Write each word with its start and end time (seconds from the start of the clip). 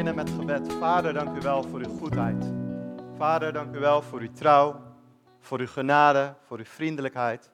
beginnen 0.00 0.24
met 0.24 0.40
gebed. 0.40 0.72
Vader, 0.72 1.12
dank 1.12 1.36
u 1.36 1.40
wel 1.40 1.62
voor 1.62 1.80
uw 1.80 1.98
goedheid. 1.98 2.52
Vader, 3.16 3.52
dank 3.52 3.74
u 3.74 3.78
wel 3.78 4.02
voor 4.02 4.20
uw 4.20 4.32
trouw, 4.32 4.94
voor 5.38 5.58
uw 5.58 5.66
genade, 5.66 6.34
voor 6.40 6.58
uw 6.58 6.64
vriendelijkheid. 6.64 7.50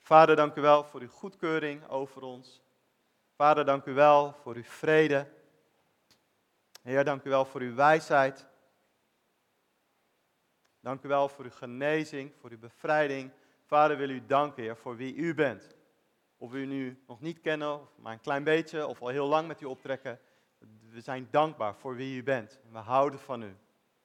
Vader, 0.00 0.36
dank 0.36 0.56
u 0.56 0.60
wel 0.60 0.84
voor 0.84 1.00
uw 1.00 1.08
goedkeuring 1.08 1.88
over 1.88 2.22
ons. 2.22 2.62
Vader, 3.36 3.64
dank 3.64 3.84
u 3.84 3.92
wel 3.92 4.32
voor 4.32 4.54
uw 4.54 4.62
vrede. 4.62 5.26
Heer, 6.82 7.04
dank 7.04 7.24
u 7.24 7.30
wel 7.30 7.44
voor 7.44 7.60
uw 7.60 7.74
wijsheid. 7.74 8.46
Dank 10.80 11.04
u 11.04 11.08
wel 11.08 11.28
voor 11.28 11.44
uw 11.44 11.50
genezing, 11.50 12.32
voor 12.40 12.50
uw 12.50 12.58
bevrijding. 12.58 13.30
Vader, 13.66 13.96
wil 13.96 14.10
u 14.10 14.26
danken, 14.26 14.62
Heer, 14.62 14.76
voor 14.76 14.96
wie 14.96 15.14
u 15.14 15.34
bent. 15.34 15.74
Of 16.38 16.50
we 16.50 16.58
u 16.58 16.66
nu 16.66 17.02
nog 17.06 17.20
niet 17.20 17.40
kennen, 17.40 17.80
of 17.80 17.98
maar 17.98 18.12
een 18.12 18.20
klein 18.20 18.44
beetje, 18.44 18.86
of 18.86 19.02
al 19.02 19.08
heel 19.08 19.26
lang 19.26 19.48
met 19.48 19.60
u 19.60 19.64
optrekken. 19.64 20.20
We 20.90 21.00
zijn 21.00 21.28
dankbaar 21.30 21.74
voor 21.74 21.96
wie 21.96 22.16
u 22.16 22.22
bent. 22.22 22.58
we 22.72 22.78
houden 22.78 23.20
van 23.20 23.42
u. 23.42 23.56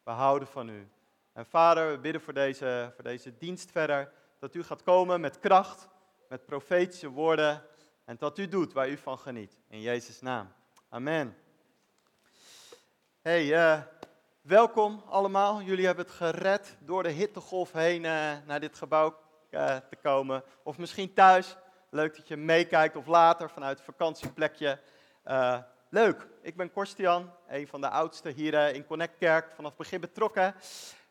We 0.04 0.12
houden 0.12 0.48
van 0.48 0.70
u. 0.70 0.88
En 1.34 1.46
Vader, 1.46 1.92
we 1.92 1.98
bidden 1.98 2.22
voor 2.22 2.34
deze, 2.34 2.92
voor 2.96 3.04
deze 3.04 3.38
dienst 3.38 3.72
verder. 3.72 4.12
Dat 4.40 4.56
u 4.56 4.64
gaat 4.64 4.84
komen 4.84 5.22
met 5.22 5.40
kracht, 5.40 5.88
met 6.30 6.46
profetische 6.46 7.10
woorden. 7.10 7.64
En 8.06 8.16
dat 8.20 8.38
u 8.38 8.48
doet 8.48 8.74
waar 8.74 8.90
u 8.90 8.98
van 8.98 9.18
geniet. 9.18 9.58
In 9.68 9.82
Jezus' 9.82 10.22
naam. 10.22 10.54
Amen. 10.90 11.38
Hey, 13.22 13.46
uh, 13.46 13.82
welkom 14.42 15.04
allemaal. 15.10 15.62
Jullie 15.62 15.86
hebben 15.86 16.06
het 16.06 16.14
gered 16.14 16.78
door 16.80 17.04
de 17.04 17.10
hittegolf 17.10 17.72
heen 17.72 18.04
uh, 18.04 18.32
naar 18.46 18.60
dit 18.60 18.76
gebouw 18.76 19.18
uh, 19.52 19.76
te 19.76 19.96
komen. 20.02 20.44
Of 20.64 20.78
misschien 20.78 21.14
thuis. 21.14 21.58
Leuk 21.90 22.16
dat 22.16 22.28
je 22.28 22.38
meekijkt 22.38 22.96
of 22.96 23.06
later 23.06 23.50
vanuit 23.50 23.78
het 23.78 23.86
vakantieplekje. 23.86 24.80
Leuk, 25.90 26.28
ik 26.42 26.56
ben 26.56 26.72
Korstian, 26.72 27.32
een 27.48 27.68
van 27.68 27.82
de 27.82 27.90
oudsten 27.90 28.34
hier 28.34 28.76
in 28.76 28.86
Connect 28.86 29.18
Kerk, 29.18 29.52
vanaf 29.56 29.70
het 29.70 29.80
begin 29.80 30.02
betrokken. 30.02 30.56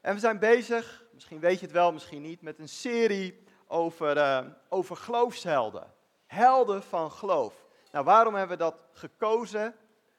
En 0.00 0.14
we 0.14 0.20
zijn 0.20 0.38
bezig, 0.38 1.04
misschien 1.12 1.40
weet 1.40 1.58
je 1.58 1.64
het 1.64 1.74
wel, 1.74 1.92
misschien 1.92 2.22
niet, 2.22 2.42
met 2.42 2.58
een 2.58 2.68
serie 2.68 3.42
over, 3.66 4.44
over 4.68 4.96
geloofshelden. 4.96 5.92
Helden 6.26 6.82
van 6.82 7.10
geloof. 7.10 7.54
Nou, 7.92 8.04
waarom 8.04 8.34
hebben 8.34 8.58
we 8.58 8.62
dat 8.62 8.84
gekozen? 8.92 9.62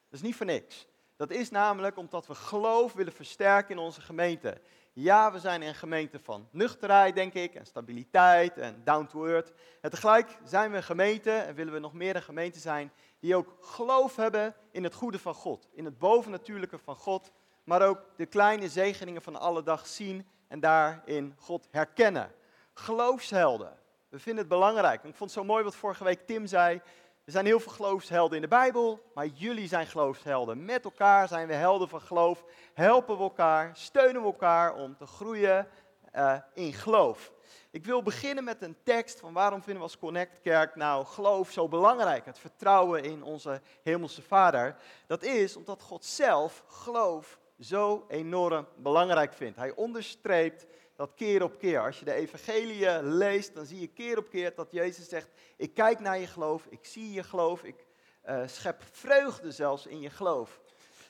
Dat 0.09 0.19
is 0.19 0.21
niet 0.21 0.35
voor 0.35 0.45
niks. 0.45 0.87
Dat 1.17 1.31
is 1.31 1.49
namelijk 1.49 1.97
omdat 1.97 2.27
we 2.27 2.35
geloof 2.35 2.93
willen 2.93 3.13
versterken 3.13 3.75
in 3.75 3.81
onze 3.81 4.01
gemeente. 4.01 4.61
Ja, 4.93 5.31
we 5.31 5.39
zijn 5.39 5.61
een 5.61 5.75
gemeente 5.75 6.19
van 6.19 6.47
nuchterheid, 6.51 7.15
denk 7.15 7.33
ik, 7.33 7.55
en 7.55 7.65
stabiliteit 7.65 8.57
en 8.57 8.81
down 8.83 9.05
to 9.05 9.25
earth. 9.25 9.53
En 9.81 9.89
tegelijk 9.89 10.37
zijn 10.43 10.71
we 10.71 10.77
een 10.77 10.83
gemeente, 10.83 11.31
en 11.31 11.55
willen 11.55 11.73
we 11.73 11.79
nog 11.79 11.93
meer 11.93 12.15
een 12.15 12.21
gemeente 12.21 12.59
zijn, 12.59 12.91
die 13.25 13.35
ook 13.35 13.57
geloof 13.59 14.15
hebben 14.15 14.55
in 14.71 14.83
het 14.83 14.93
goede 14.93 15.19
van 15.19 15.33
God. 15.33 15.67
In 15.71 15.85
het 15.85 15.97
bovennatuurlijke 15.97 16.77
van 16.77 16.95
God, 16.95 17.31
maar 17.63 17.81
ook 17.81 18.01
de 18.15 18.25
kleine 18.25 18.69
zegeningen 18.69 19.21
van 19.21 19.35
alle 19.35 19.63
dag 19.63 19.87
zien 19.87 20.27
en 20.47 20.59
daarin 20.59 21.35
God 21.39 21.67
herkennen. 21.71 22.31
Geloofshelden. 22.73 23.77
We 24.09 24.19
vinden 24.19 24.43
het 24.43 24.53
belangrijk. 24.53 25.03
ik 25.03 25.15
vond 25.15 25.19
het 25.29 25.39
zo 25.39 25.43
mooi 25.43 25.63
wat 25.63 25.75
vorige 25.75 26.03
week 26.03 26.27
Tim 26.27 26.47
zei. 26.47 26.81
Er 27.23 27.31
zijn 27.31 27.45
heel 27.45 27.59
veel 27.59 27.71
geloofshelden 27.71 28.35
in 28.35 28.41
de 28.41 28.47
Bijbel, 28.47 29.11
maar 29.13 29.27
jullie 29.27 29.67
zijn 29.67 29.87
geloofshelden. 29.87 30.65
Met 30.65 30.83
elkaar 30.83 31.27
zijn 31.27 31.47
we 31.47 31.53
helden 31.53 31.89
van 31.89 32.01
geloof, 32.01 32.43
helpen 32.73 33.17
we 33.17 33.23
elkaar, 33.23 33.71
steunen 33.73 34.21
we 34.21 34.27
elkaar 34.27 34.75
om 34.75 34.97
te 34.97 35.05
groeien 35.05 35.67
uh, 36.15 36.37
in 36.53 36.73
geloof. 36.73 37.31
Ik 37.71 37.85
wil 37.85 38.03
beginnen 38.03 38.43
met 38.43 38.61
een 38.61 38.77
tekst 38.83 39.19
van 39.19 39.33
waarom 39.33 39.61
vinden 39.61 39.83
we 39.83 39.87
als 39.87 39.97
Connect 39.97 40.41
Kerk 40.41 40.75
nou 40.75 41.05
geloof 41.05 41.51
zo 41.51 41.67
belangrijk, 41.67 42.25
het 42.25 42.39
vertrouwen 42.39 43.03
in 43.03 43.23
onze 43.23 43.61
Hemelse 43.83 44.21
Vader. 44.21 44.75
Dat 45.07 45.23
is 45.23 45.55
omdat 45.55 45.81
God 45.81 46.05
zelf 46.05 46.63
geloof 46.67 47.39
zo 47.59 48.05
enorm 48.07 48.67
belangrijk 48.75 49.33
vindt. 49.33 49.57
Hij 49.57 49.71
onderstreept 49.71 50.65
dat 50.95 51.13
keer 51.15 51.43
op 51.43 51.59
keer. 51.59 51.81
Als 51.81 51.99
je 51.99 52.05
de 52.05 52.13
evangelie 52.13 53.03
leest, 53.03 53.53
dan 53.53 53.65
zie 53.65 53.79
je 53.79 53.87
keer 53.87 54.17
op 54.17 54.29
keer 54.29 54.55
dat 54.55 54.71
Jezus 54.71 55.09
zegt, 55.09 55.29
ik 55.57 55.73
kijk 55.73 55.99
naar 55.99 56.19
je 56.19 56.27
geloof, 56.27 56.65
ik 56.69 56.85
zie 56.85 57.11
je 57.11 57.23
geloof, 57.23 57.63
ik 57.63 57.85
uh, 58.29 58.41
schep 58.45 58.83
vreugde 58.91 59.51
zelfs 59.51 59.85
in 59.85 60.01
je 60.01 60.09
geloof. 60.09 60.59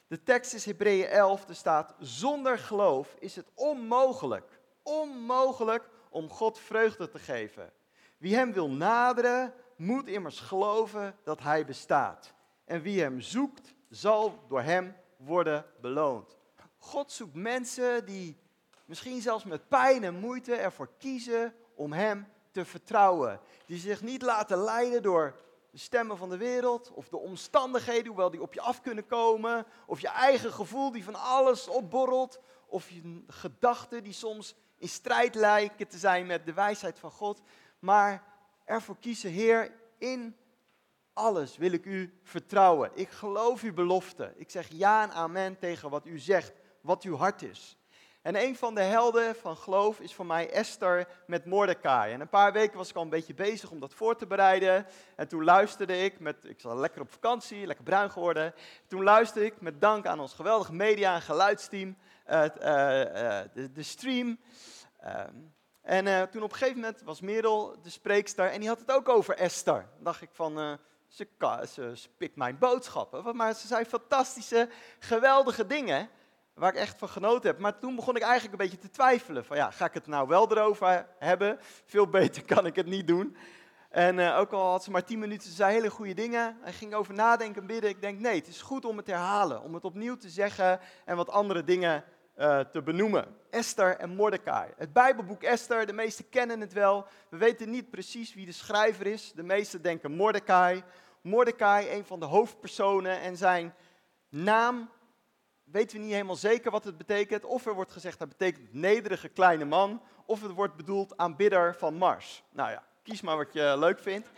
De 0.07 0.23
tekst 0.23 0.53
is 0.53 0.65
Hebreeën 0.65 1.07
11, 1.07 1.47
er 1.47 1.55
staat, 1.55 1.95
zonder 1.99 2.57
geloof 2.57 3.15
is 3.19 3.35
het 3.35 3.47
onmogelijk, 3.53 4.59
onmogelijk 4.83 5.89
om 6.15 6.29
God 6.29 6.59
vreugde 6.59 7.09
te 7.09 7.19
geven. 7.19 7.71
Wie 8.17 8.35
hem 8.35 8.53
wil 8.53 8.69
naderen, 8.69 9.53
moet 9.75 10.07
immers 10.07 10.39
geloven 10.39 11.15
dat 11.23 11.41
hij 11.41 11.65
bestaat. 11.65 12.33
En 12.65 12.81
wie 12.81 13.01
hem 13.01 13.21
zoekt, 13.21 13.73
zal 13.89 14.43
door 14.47 14.61
hem 14.61 14.95
worden 15.17 15.65
beloond. 15.81 16.37
God 16.77 17.11
zoekt 17.11 17.33
mensen 17.33 18.05
die 18.05 18.37
misschien 18.85 19.21
zelfs 19.21 19.43
met 19.43 19.67
pijn 19.67 20.03
en 20.03 20.19
moeite 20.19 20.55
ervoor 20.55 20.89
kiezen 20.97 21.55
om 21.73 21.93
Hem 21.93 22.27
te 22.51 22.65
vertrouwen. 22.65 23.39
Die 23.65 23.77
zich 23.77 24.01
niet 24.01 24.21
laten 24.21 24.57
leiden 24.57 25.01
door 25.01 25.35
de 25.71 25.77
stemmen 25.77 26.17
van 26.17 26.29
de 26.29 26.37
wereld 26.37 26.91
of 26.91 27.09
de 27.09 27.17
omstandigheden, 27.17 28.07
hoewel 28.07 28.29
die 28.29 28.41
op 28.41 28.53
je 28.53 28.61
af 28.61 28.81
kunnen 28.81 29.05
komen, 29.05 29.65
of 29.85 29.99
je 29.99 30.09
eigen 30.09 30.51
gevoel 30.51 30.91
die 30.91 31.03
van 31.03 31.15
alles 31.15 31.67
opborrelt, 31.67 32.39
of 32.65 32.89
je 32.89 33.23
gedachten 33.27 34.03
die 34.03 34.13
soms 34.13 34.55
in 34.77 34.89
strijd 34.89 35.35
lijken 35.35 35.87
te 35.87 35.97
zijn 35.97 36.25
met 36.25 36.45
de 36.45 36.53
wijsheid 36.53 36.99
van 36.99 37.11
God, 37.11 37.41
maar 37.79 38.23
ervoor 38.65 38.97
kiezen, 38.99 39.31
Heer, 39.31 39.71
in 39.97 40.35
alles 41.13 41.57
wil 41.57 41.71
ik 41.71 41.85
u 41.85 42.19
vertrouwen. 42.23 42.91
Ik 42.93 43.09
geloof 43.09 43.61
uw 43.61 43.73
belofte. 43.73 44.33
Ik 44.35 44.49
zeg 44.49 44.67
ja 44.69 45.03
en 45.03 45.11
amen 45.11 45.59
tegen 45.59 45.89
wat 45.89 46.05
u 46.05 46.19
zegt, 46.19 46.53
wat 46.81 47.03
uw 47.03 47.15
hart 47.15 47.41
is. 47.41 47.77
En 48.25 48.35
een 48.35 48.55
van 48.55 48.75
de 48.75 48.81
helden 48.81 49.35
van 49.35 49.57
geloof 49.57 49.99
is 49.99 50.13
voor 50.13 50.25
mij 50.25 50.49
Esther 50.49 51.07
met 51.27 51.45
Mordecai. 51.45 52.13
En 52.13 52.21
een 52.21 52.29
paar 52.29 52.53
weken 52.53 52.77
was 52.77 52.89
ik 52.89 52.95
al 52.95 53.01
een 53.01 53.09
beetje 53.09 53.33
bezig 53.33 53.71
om 53.71 53.79
dat 53.79 53.93
voor 53.93 54.15
te 54.15 54.27
bereiden. 54.27 54.85
En 55.15 55.27
toen 55.27 55.43
luisterde 55.43 56.03
ik 56.03 56.19
met, 56.19 56.45
ik 56.45 56.61
was 56.61 56.79
lekker 56.79 57.01
op 57.01 57.11
vakantie, 57.11 57.65
lekker 57.65 57.85
bruin 57.85 58.11
geworden. 58.11 58.53
Toen 58.87 59.03
luisterde 59.03 59.45
ik 59.47 59.61
met 59.61 59.81
dank 59.81 60.05
aan 60.05 60.19
ons 60.19 60.33
geweldige 60.33 60.73
media 60.73 61.15
en 61.15 61.21
geluidsteam, 61.21 61.97
de, 62.25 63.69
de, 63.73 63.83
stream. 63.83 64.39
Ehm, 64.99 65.33
en 65.81 66.29
toen 66.29 66.43
op 66.43 66.51
een 66.51 66.57
gegeven 66.57 66.79
moment 66.79 67.01
was 67.01 67.21
Merel 67.21 67.81
de 67.81 67.89
spreekster 67.89 68.51
en 68.51 68.59
die 68.59 68.69
had 68.69 68.79
het 68.79 68.91
ook 68.91 69.09
over 69.09 69.35
Esther. 69.37 69.85
Dan 69.95 70.03
dacht 70.03 70.21
ik 70.21 70.29
van, 70.31 70.79
ze, 71.07 71.27
ze, 71.73 71.91
ze 71.95 72.09
pikt 72.17 72.35
mijn 72.35 72.57
boodschappen. 72.57 73.35
Maar 73.35 73.53
ze 73.53 73.67
zei 73.67 73.85
fantastische, 73.85 74.69
geweldige 74.99 75.67
dingen 75.67 76.09
waar 76.53 76.73
ik 76.73 76.79
echt 76.79 76.97
van 76.97 77.09
genoten 77.09 77.49
heb. 77.49 77.59
Maar 77.59 77.79
toen 77.79 77.95
begon 77.95 78.15
ik 78.15 78.21
eigenlijk 78.21 78.51
een 78.51 78.69
beetje 78.69 78.87
te 78.87 78.93
twijfelen. 78.93 79.45
Van 79.45 79.57
ja, 79.57 79.71
ga 79.71 79.85
ik 79.85 79.93
het 79.93 80.07
nou 80.07 80.27
wel 80.27 80.51
erover 80.51 81.07
hebben? 81.19 81.57
Veel 81.85 82.07
beter 82.07 82.45
kan 82.55 82.65
ik 82.65 82.75
het 82.75 82.85
niet 82.85 83.07
doen. 83.07 83.37
En 83.89 84.19
ook 84.19 84.51
al 84.51 84.71
had 84.71 84.83
ze 84.83 84.91
maar 84.91 85.03
tien 85.03 85.19
minuten, 85.19 85.49
ze 85.49 85.55
zei 85.55 85.73
hele 85.73 85.89
goede 85.89 86.13
dingen. 86.13 86.57
En 86.63 86.73
ging 86.73 86.93
over 86.93 87.13
nadenken 87.13 87.61
en 87.61 87.67
bidden. 87.67 87.89
Ik 87.89 88.01
denk, 88.01 88.19
nee, 88.19 88.35
het 88.35 88.47
is 88.47 88.61
goed 88.61 88.85
om 88.85 88.97
het 88.97 89.05
te 89.05 89.11
herhalen. 89.11 89.61
Om 89.61 89.73
het 89.73 89.83
opnieuw 89.83 90.17
te 90.17 90.29
zeggen 90.29 90.79
en 91.05 91.15
wat 91.15 91.29
andere 91.29 91.63
dingen 91.63 92.03
uh, 92.37 92.59
te 92.59 92.81
benoemen. 92.81 93.37
Esther 93.49 93.97
en 93.97 94.15
Mordecai. 94.15 94.71
Het 94.77 94.93
Bijbelboek 94.93 95.43
Esther, 95.43 95.85
de 95.85 95.93
meesten 95.93 96.29
kennen 96.29 96.61
het 96.61 96.73
wel. 96.73 97.05
We 97.29 97.37
weten 97.37 97.69
niet 97.69 97.89
precies 97.89 98.33
wie 98.33 98.45
de 98.45 98.51
schrijver 98.51 99.07
is. 99.07 99.31
De 99.31 99.43
meesten 99.43 99.81
denken 99.81 100.11
Mordecai. 100.11 100.83
Mordecai, 101.21 101.89
een 101.89 102.05
van 102.05 102.19
de 102.19 102.25
hoofdpersonen 102.25 103.19
en 103.19 103.37
zijn 103.37 103.73
naam 104.29 104.89
weten 105.63 105.97
we 105.97 106.03
niet 106.03 106.13
helemaal 106.13 106.35
zeker 106.35 106.71
wat 106.71 106.83
het 106.83 106.97
betekent. 106.97 107.45
Of 107.45 107.65
er 107.65 107.73
wordt 107.73 107.91
gezegd 107.91 108.19
dat 108.19 108.29
betekent 108.29 108.73
nederige 108.73 109.29
kleine 109.29 109.65
man, 109.65 110.01
of 110.25 110.41
het 110.41 110.51
wordt 110.51 110.75
bedoeld 110.75 111.17
aanbidder 111.17 111.75
van 111.75 111.93
Mars. 111.93 112.43
Nou 112.49 112.69
ja, 112.71 112.83
kies 113.03 113.21
maar 113.21 113.37
wat 113.37 113.53
je 113.53 113.75
leuk 113.77 113.99
vindt. 113.99 114.29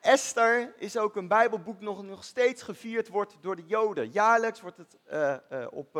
Esther 0.00 0.74
is 0.78 0.96
ook 0.96 1.16
een 1.16 1.28
Bijbelboek 1.28 1.80
nog, 1.80 2.02
nog 2.02 2.24
steeds 2.24 2.62
gevierd 2.62 3.08
wordt 3.08 3.36
door 3.40 3.56
de 3.56 3.66
Joden. 3.66 4.10
Jaarlijks 4.10 4.60
wordt 4.60 4.76
het 4.76 4.98
uh, 5.12 5.36
uh, 5.52 5.66
op 5.70 5.96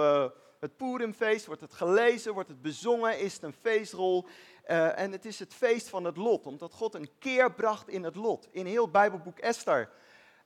het 0.63 0.77
Purimfeest 0.77 1.47
wordt 1.47 1.61
het 1.61 1.73
gelezen, 1.73 2.33
wordt 2.35 2.49
het 2.49 2.63
bezongen, 2.63 3.19
is 3.19 3.35
het 3.35 3.43
een 3.43 3.53
feestrol. 3.53 4.27
en 4.65 5.13
het 5.13 5.25
is 5.25 5.39
het 5.39 5.55
feest 5.55 5.89
van 5.89 6.05
het 6.05 6.17
lot, 6.17 6.47
omdat 6.47 6.73
God 6.73 6.95
een 6.95 7.11
keer 7.19 7.53
bracht 7.53 7.89
in 7.89 8.03
het 8.05 8.17
lot. 8.17 8.49
In 8.51 8.67
heel 8.67 8.91
Bijbelboek 8.91 9.39
Esther 9.39 9.91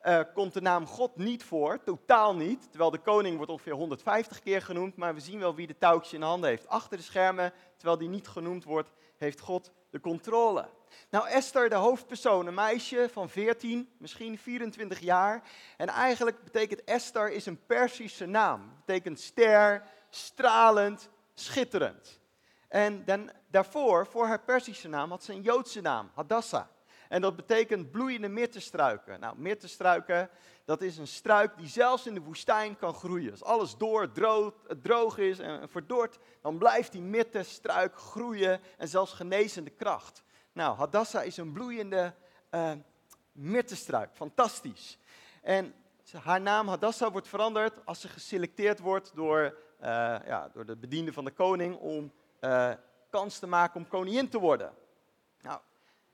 uh, 0.06 0.20
komt 0.34 0.52
de 0.52 0.60
naam 0.60 0.86
God 0.86 1.16
niet 1.16 1.44
voor, 1.44 1.82
totaal 1.82 2.34
niet. 2.34 2.66
Terwijl 2.70 2.90
de 2.90 2.98
koning 2.98 3.36
wordt 3.36 3.50
ongeveer 3.50 3.72
150 3.72 4.40
keer 4.40 4.62
genoemd, 4.62 4.96
maar 4.96 5.14
we 5.14 5.20
zien 5.20 5.38
wel 5.38 5.54
wie 5.54 5.66
de 5.66 5.78
touwtjes 5.78 6.12
in 6.12 6.22
handen 6.22 6.50
heeft. 6.50 6.68
Achter 6.68 6.96
de 6.96 7.02
schermen, 7.02 7.52
terwijl 7.76 7.98
die 7.98 8.08
niet 8.08 8.28
genoemd 8.28 8.64
wordt, 8.64 8.90
heeft 9.16 9.40
God 9.40 9.72
de 9.90 10.00
controle. 10.00 10.68
Nou, 11.10 11.28
Esther, 11.28 11.68
de 11.68 11.74
hoofdpersoon, 11.74 12.46
een 12.46 12.54
meisje 12.54 13.08
van 13.12 13.28
14, 13.28 13.88
misschien 13.98 14.38
24 14.38 15.00
jaar. 15.00 15.42
En 15.76 15.88
eigenlijk 15.88 16.44
betekent 16.44 16.84
Esther 16.84 17.30
is 17.32 17.46
een 17.46 17.66
Persische 17.66 18.26
naam. 18.26 18.72
betekent 18.86 19.20
ster, 19.20 19.82
stralend, 20.10 21.08
schitterend. 21.34 22.20
En 22.68 23.04
dan, 23.04 23.30
daarvoor, 23.50 24.06
voor 24.06 24.26
haar 24.26 24.40
Persische 24.40 24.88
naam, 24.88 25.10
had 25.10 25.24
ze 25.24 25.32
een 25.32 25.42
Joodse 25.42 25.80
naam, 25.80 26.10
Hadassah. 26.14 26.66
En 27.08 27.20
dat 27.20 27.36
betekent 27.36 27.90
bloeiende 27.90 28.28
mirtestruiken. 28.28 29.20
Nou, 29.20 29.38
mirtestruiken, 29.38 30.30
dat 30.64 30.82
is 30.82 30.98
een 30.98 31.06
struik 31.06 31.56
die 31.56 31.68
zelfs 31.68 32.06
in 32.06 32.14
de 32.14 32.20
woestijn 32.20 32.76
kan 32.76 32.94
groeien. 32.94 33.30
Als 33.30 33.44
alles 33.44 33.76
door, 33.76 34.12
droog, 34.12 34.54
droog 34.82 35.18
is 35.18 35.38
en 35.38 35.68
verdord, 35.68 36.18
dan 36.42 36.58
blijft 36.58 36.92
die 36.92 37.02
mirtestruik 37.02 37.98
groeien 37.98 38.60
en 38.76 38.88
zelfs 38.88 39.12
genezende 39.12 39.70
kracht. 39.70 40.22
Nou, 40.52 40.76
Hadassa 40.76 41.22
is 41.22 41.36
een 41.36 41.52
bloeiende 41.52 42.14
uh, 42.50 42.72
mirtestruik, 43.32 44.10
fantastisch. 44.14 44.98
En 45.42 45.74
haar 46.12 46.40
naam 46.40 46.68
Hadassa 46.68 47.10
wordt 47.10 47.28
veranderd 47.28 47.86
als 47.86 48.00
ze 48.00 48.08
geselecteerd 48.08 48.78
wordt 48.78 49.14
door, 49.14 49.58
ja, 49.80 50.48
door 50.52 50.66
de 50.66 50.76
bediende 50.76 51.12
van 51.12 51.24
de 51.24 51.30
koning 51.30 51.76
om 51.76 52.12
uh, 52.40 52.70
kans 53.10 53.38
te 53.38 53.46
maken 53.46 53.80
om 53.80 53.88
koningin 53.88 54.28
te 54.28 54.38
worden. 54.38 54.72
Nou, 55.40 55.60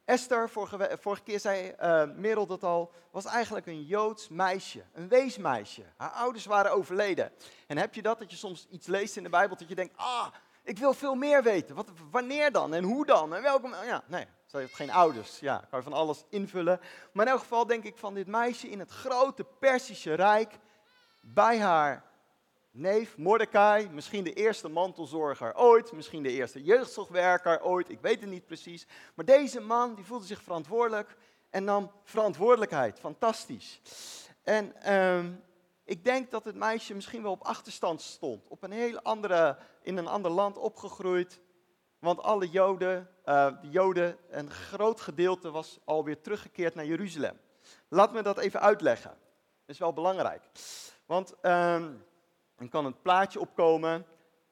Esther, 0.05 0.49
vorige, 0.49 0.97
vorige 1.00 1.23
keer 1.23 1.41
zei 1.41 1.75
uh, 1.82 2.05
Merel 2.17 2.47
dat 2.47 2.64
al, 2.64 2.93
was 3.11 3.25
eigenlijk 3.25 3.67
een 3.67 3.85
Joods 3.85 4.29
meisje, 4.29 4.82
een 4.93 5.09
weesmeisje. 5.09 5.82
Haar 5.97 6.11
ouders 6.11 6.44
waren 6.44 6.73
overleden. 6.73 7.32
En 7.67 7.79
heb 7.79 7.94
je 7.94 8.03
dat, 8.03 8.19
dat 8.19 8.31
je 8.31 8.37
soms 8.37 8.67
iets 8.70 8.87
leest 8.87 9.17
in 9.17 9.23
de 9.23 9.29
Bijbel, 9.29 9.56
dat 9.56 9.69
je 9.69 9.75
denkt, 9.75 9.97
ah, 9.97 10.26
ik 10.62 10.79
wil 10.79 10.94
veel 10.94 11.14
meer 11.14 11.43
weten. 11.43 11.75
Wat, 11.75 11.88
wanneer 12.11 12.53
dan 12.53 12.75
en 12.75 12.85
hoe 12.85 13.06
dan 13.06 13.35
en 13.35 13.43
welke... 13.43 13.69
Ja, 13.85 14.03
nee, 14.06 14.26
ze 14.47 14.56
heeft 14.56 14.75
geen 14.75 14.91
ouders. 14.91 15.38
Ja, 15.38 15.64
kan 15.70 15.79
je 15.79 15.85
van 15.85 15.93
alles 15.93 16.25
invullen. 16.29 16.81
Maar 17.12 17.26
in 17.26 17.32
elk 17.32 17.41
geval 17.41 17.67
denk 17.67 17.85
ik 17.85 17.97
van 17.97 18.14
dit 18.14 18.26
meisje 18.26 18.69
in 18.69 18.79
het 18.79 18.91
grote 18.91 19.44
Persische 19.44 20.14
Rijk, 20.14 20.59
bij 21.20 21.61
haar 21.61 22.05
neef 22.73 23.17
Mordecai, 23.17 23.89
misschien 23.89 24.25
de 24.25 24.33
eerste 24.33 24.69
mantelzorger 24.69 25.57
ooit, 25.57 25.93
misschien 25.93 26.23
de 26.23 26.33
eerste 26.33 26.63
jeugdzorgwerker 26.63 27.63
ooit, 27.63 27.89
ik 27.89 28.01
weet 28.01 28.21
het 28.21 28.31
niet 28.31 28.47
precies. 28.47 28.87
Maar 29.15 29.25
deze 29.25 29.61
man 29.61 29.95
die 29.95 30.05
voelde 30.05 30.25
zich 30.25 30.43
verantwoordelijk 30.43 31.17
en 31.51 31.65
nam 31.65 31.91
verantwoordelijkheid. 32.05 32.99
Fantastisch. 32.99 33.81
En 34.43 34.83
ehm, 34.83 35.33
ik 35.85 36.05
denk 36.05 36.31
dat 36.31 36.45
het 36.45 36.55
meisje 36.55 36.95
misschien 36.95 37.23
wel 37.23 37.33
op 37.33 37.43
achterstand 37.43 38.03
stond, 38.03 38.49
op 38.49 38.63
een 38.63 38.73
heel 38.73 39.01
andere, 39.01 39.59
in 39.83 39.97
een 39.97 40.07
ander 40.07 40.31
land 40.31 40.59
opgegroeid. 40.59 41.41
Want 41.99 42.23
alle 42.23 42.49
Joden, 42.49 43.09
uh, 43.25 43.47
de 43.61 43.69
Joden, 43.69 44.17
een 44.31 44.51
groot 44.51 45.01
gedeelte 45.01 45.51
was 45.51 45.79
alweer 45.85 46.21
teruggekeerd 46.21 46.75
naar 46.75 46.87
Jeruzalem. 46.87 47.39
Laat 47.89 48.13
me 48.13 48.23
dat 48.23 48.39
even 48.39 48.61
uitleggen. 48.61 49.11
Dat 49.11 49.75
is 49.75 49.79
wel 49.79 49.93
belangrijk. 49.93 50.43
Want 51.07 51.35
um, 51.43 52.05
dan 52.56 52.69
kan 52.69 52.84
het 52.84 53.02
plaatje 53.02 53.40
opkomen. 53.40 54.06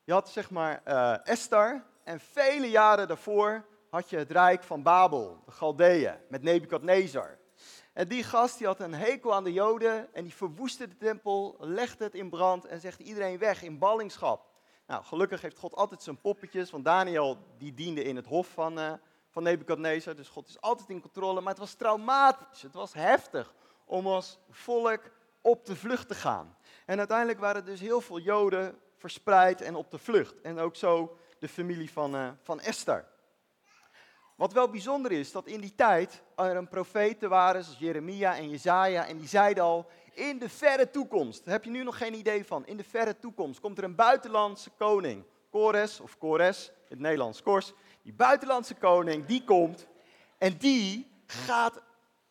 Je 0.04 0.12
had 0.12 0.28
zeg 0.28 0.50
maar 0.50 0.82
uh, 0.88 1.26
Esther 1.28 1.84
en 2.04 2.20
vele 2.20 2.70
jaren 2.70 3.08
daarvoor 3.08 3.64
had 3.90 4.10
je 4.10 4.16
het 4.16 4.30
rijk 4.30 4.62
van 4.62 4.82
Babel, 4.82 5.42
de 5.44 5.50
Galdeeën, 5.50 6.14
met 6.28 6.42
Nebukadnezar. 6.42 7.38
En 7.92 8.08
die 8.08 8.24
gast 8.24 8.58
die 8.58 8.66
had 8.66 8.80
een 8.80 8.94
hekel 8.94 9.34
aan 9.34 9.44
de 9.44 9.52
Joden 9.52 10.14
en 10.14 10.22
die 10.22 10.34
verwoestte 10.34 10.88
de 10.88 10.96
tempel, 10.96 11.56
legde 11.58 12.04
het 12.04 12.14
in 12.14 12.30
brand 12.30 12.64
en 12.64 12.80
zegt 12.80 13.00
iedereen 13.00 13.38
weg 13.38 13.62
in 13.62 13.78
ballingschap. 13.78 14.48
Nou, 14.86 15.04
gelukkig 15.04 15.40
heeft 15.40 15.58
God 15.58 15.74
altijd 15.74 16.02
zijn 16.02 16.20
poppetjes, 16.20 16.70
want 16.70 16.84
Daniel 16.84 17.38
die 17.58 17.74
diende 17.74 18.02
in 18.02 18.16
het 18.16 18.26
hof 18.26 18.48
van, 18.48 18.78
uh, 18.78 18.92
van 19.28 19.42
Nebukadnezar, 19.42 20.16
dus 20.16 20.28
God 20.28 20.48
is 20.48 20.60
altijd 20.60 20.88
in 20.88 21.00
controle. 21.00 21.40
Maar 21.40 21.50
het 21.50 21.58
was 21.58 21.74
traumatisch, 21.74 22.62
het 22.62 22.74
was 22.74 22.92
heftig 22.92 23.54
om 23.84 24.06
als 24.06 24.38
volk 24.50 25.00
op 25.40 25.66
de 25.66 25.76
vlucht 25.76 26.08
te 26.08 26.14
gaan. 26.14 26.56
En 26.86 26.98
uiteindelijk 26.98 27.38
waren 27.38 27.64
dus 27.64 27.80
heel 27.80 28.00
veel 28.00 28.20
Joden 28.20 28.78
verspreid 28.96 29.60
en 29.60 29.74
op 29.74 29.90
de 29.90 29.98
vlucht. 29.98 30.40
En 30.40 30.58
ook 30.58 30.76
zo 30.76 31.16
de 31.38 31.48
familie 31.48 31.90
van, 31.90 32.14
uh, 32.14 32.28
van 32.42 32.60
Esther. 32.60 33.08
Wat 34.36 34.52
wel 34.52 34.70
bijzonder 34.70 35.12
is, 35.12 35.32
dat 35.32 35.46
in 35.46 35.60
die 35.60 35.74
tijd 35.74 36.22
er 36.36 36.56
een 36.56 36.68
profeten 36.68 37.28
waren, 37.28 37.64
zoals 37.64 37.78
Jeremia 37.78 38.36
en 38.36 38.48
Jezaja, 38.48 39.06
en 39.06 39.18
die 39.18 39.28
zeiden 39.28 39.64
al, 39.64 39.86
in 40.14 40.38
de 40.38 40.48
verre 40.48 40.90
toekomst, 40.90 41.44
daar 41.44 41.54
heb 41.54 41.64
je 41.64 41.70
nu 41.70 41.82
nog 41.82 41.98
geen 41.98 42.14
idee 42.14 42.44
van, 42.44 42.66
in 42.66 42.76
de 42.76 42.84
verre 42.84 43.18
toekomst 43.18 43.60
komt 43.60 43.78
er 43.78 43.84
een 43.84 43.94
buitenlandse 43.94 44.70
koning, 44.70 45.24
Kores 45.50 46.00
of 46.00 46.18
Kores, 46.18 46.68
in 46.68 46.74
het 46.88 46.98
Nederlands 46.98 47.42
Kors, 47.42 47.72
die 48.02 48.12
buitenlandse 48.12 48.74
koning, 48.74 49.26
die 49.26 49.44
komt 49.44 49.86
en 50.38 50.56
die 50.56 51.10
gaat 51.26 51.82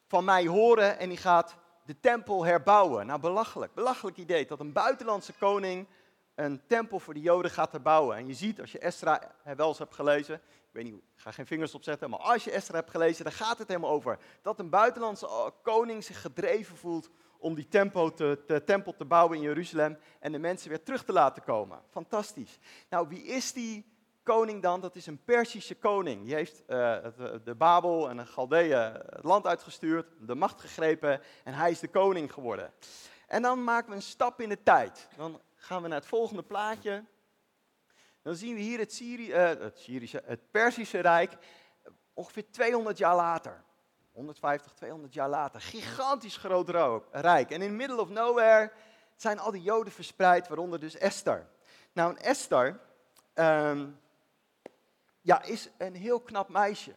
van 0.07 0.25
mij 0.25 0.45
horen 0.45 0.99
en 0.99 1.09
die 1.09 1.17
gaat 1.17 1.55
de 1.89 1.99
tempel 1.99 2.45
herbouwen. 2.45 3.05
Nou, 3.05 3.19
belachelijk. 3.19 3.73
Belachelijk 3.73 4.17
idee 4.17 4.45
dat 4.45 4.59
een 4.59 4.73
buitenlandse 4.73 5.33
koning 5.33 5.87
een 6.35 6.61
tempel 6.67 6.99
voor 6.99 7.13
de 7.13 7.21
Joden 7.21 7.51
gaat 7.51 7.71
herbouwen. 7.71 8.17
En 8.17 8.27
je 8.27 8.33
ziet, 8.33 8.61
als 8.61 8.71
je 8.71 8.79
Esra 8.79 9.35
wel 9.55 9.67
eens 9.67 9.77
hebt 9.77 9.95
gelezen, 9.95 10.35
ik 10.35 10.69
weet 10.71 10.83
niet, 10.83 10.93
ik 10.93 11.01
ga 11.15 11.31
geen 11.31 11.45
vingers 11.45 11.75
opzetten, 11.75 12.09
maar 12.09 12.19
als 12.19 12.43
je 12.43 12.51
Esra 12.51 12.75
hebt 12.75 12.89
gelezen, 12.89 13.23
dan 13.23 13.33
gaat 13.33 13.57
het 13.57 13.67
helemaal 13.67 13.89
over 13.89 14.19
dat 14.41 14.59
een 14.59 14.69
buitenlandse 14.69 15.25
eh, 15.27 15.45
koning 15.61 16.03
zich 16.03 16.21
gedreven 16.21 16.77
voelt 16.77 17.09
om 17.37 17.55
die 17.55 17.67
tempel 17.67 18.13
te, 18.13 18.61
tempel 18.65 18.95
te 18.95 19.05
bouwen 19.05 19.37
in 19.37 19.43
Jeruzalem 19.43 19.97
en 20.19 20.31
de 20.31 20.39
mensen 20.39 20.69
weer 20.69 20.83
terug 20.83 21.03
te 21.03 21.13
laten 21.13 21.43
komen. 21.43 21.81
Fantastisch. 21.89 22.59
Nou, 22.89 23.07
wie 23.07 23.23
is 23.23 23.53
die 23.53 23.85
koning 24.23 24.61
dan, 24.61 24.81
dat 24.81 24.95
is 24.95 25.05
een 25.05 25.23
Persische 25.23 25.75
koning. 25.75 26.23
Die 26.23 26.33
heeft 26.33 26.61
uh, 26.61 26.97
de 27.43 27.55
Babel 27.57 28.09
en 28.09 28.17
de 28.17 28.25
Galdeeën 28.25 28.93
het 28.93 29.23
land 29.23 29.47
uitgestuurd, 29.47 30.07
de 30.19 30.35
macht 30.35 30.61
gegrepen 30.61 31.21
en 31.43 31.53
hij 31.53 31.71
is 31.71 31.79
de 31.79 31.87
koning 31.87 32.33
geworden. 32.33 32.73
En 33.27 33.41
dan 33.41 33.63
maken 33.63 33.89
we 33.89 33.95
een 33.95 34.01
stap 34.01 34.41
in 34.41 34.49
de 34.49 34.63
tijd. 34.63 35.07
Dan 35.15 35.41
gaan 35.55 35.81
we 35.81 35.87
naar 35.87 35.97
het 35.97 36.07
volgende 36.07 36.43
plaatje. 36.43 37.03
Dan 38.21 38.35
zien 38.35 38.55
we 38.55 38.61
hier 38.61 38.79
het, 38.79 38.93
Syri 38.93 39.31
het, 39.31 39.79
Syrische, 39.79 40.23
het 40.25 40.51
Persische 40.51 40.99
Rijk 40.99 41.37
ongeveer 42.13 42.51
200 42.51 42.97
jaar 42.97 43.15
later. 43.15 43.63
150, 44.11 44.71
200 44.71 45.13
jaar 45.13 45.29
later. 45.29 45.61
Gigantisch 45.61 46.37
groot 46.37 46.69
rijk. 47.11 47.51
En 47.51 47.61
in 47.61 47.75
middle 47.75 48.01
of 48.01 48.09
nowhere 48.09 48.71
zijn 49.15 49.39
al 49.39 49.51
die 49.51 49.61
Joden 49.61 49.93
verspreid, 49.93 50.47
waaronder 50.47 50.79
dus 50.79 50.97
Esther. 50.97 51.47
Nou, 51.93 52.17
Esther, 52.17 52.79
um, 53.33 53.99
ja, 55.29 55.43
is 55.43 55.69
een 55.77 55.95
heel 55.95 56.19
knap 56.19 56.49
meisje. 56.49 56.95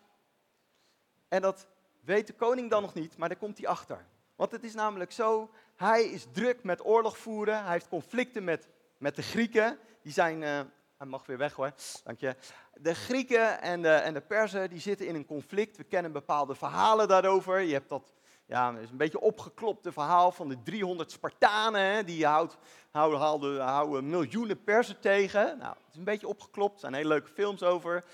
En 1.28 1.42
dat 1.42 1.66
weet 2.00 2.26
de 2.26 2.32
koning 2.32 2.70
dan 2.70 2.82
nog 2.82 2.94
niet, 2.94 3.16
maar 3.16 3.28
daar 3.28 3.38
komt 3.38 3.58
hij 3.58 3.66
achter. 3.66 4.06
Want 4.36 4.52
het 4.52 4.64
is 4.64 4.74
namelijk 4.74 5.12
zo, 5.12 5.50
hij 5.76 6.04
is 6.04 6.26
druk 6.32 6.64
met 6.64 6.84
oorlog 6.84 7.18
voeren, 7.18 7.62
hij 7.62 7.72
heeft 7.72 7.88
conflicten 7.88 8.44
met, 8.44 8.68
met 8.98 9.16
de 9.16 9.22
Grieken. 9.22 9.78
Die 10.02 10.12
zijn, 10.12 10.42
uh, 10.42 10.60
hij 10.96 11.06
mag 11.06 11.26
weer 11.26 11.38
weg 11.38 11.52
hoor, 11.52 11.72
dank 12.04 12.20
je. 12.20 12.36
De 12.74 12.94
Grieken 12.94 13.60
en 13.60 13.82
de, 13.82 13.94
en 13.94 14.14
de 14.14 14.20
Perzen, 14.20 14.70
die 14.70 14.80
zitten 14.80 15.06
in 15.06 15.14
een 15.14 15.26
conflict. 15.26 15.76
We 15.76 15.84
kennen 15.84 16.12
bepaalde 16.12 16.54
verhalen 16.54 17.08
daarover. 17.08 17.60
Je 17.60 17.72
hebt 17.72 17.88
dat 17.88 18.12
ja, 18.46 18.76
is 18.78 18.90
een 18.90 18.96
beetje 18.96 19.20
opgeklopte 19.20 19.92
verhaal 19.92 20.32
van 20.32 20.48
de 20.48 20.62
300 20.62 21.10
Spartanen. 21.10 22.06
die 22.06 22.26
houdt, 22.26 22.56
houden, 22.90 23.20
houden, 23.20 23.60
houden 23.60 24.10
miljoenen 24.10 24.64
persen 24.64 25.00
tegen. 25.00 25.58
Nou, 25.58 25.74
het 25.74 25.92
is 25.92 25.96
een 25.96 26.04
beetje 26.04 26.28
opgeklopt. 26.28 26.74
Er 26.74 26.80
zijn 26.80 26.94
hele 26.94 27.08
leuke 27.08 27.30
films 27.30 27.62
over. 27.62 28.04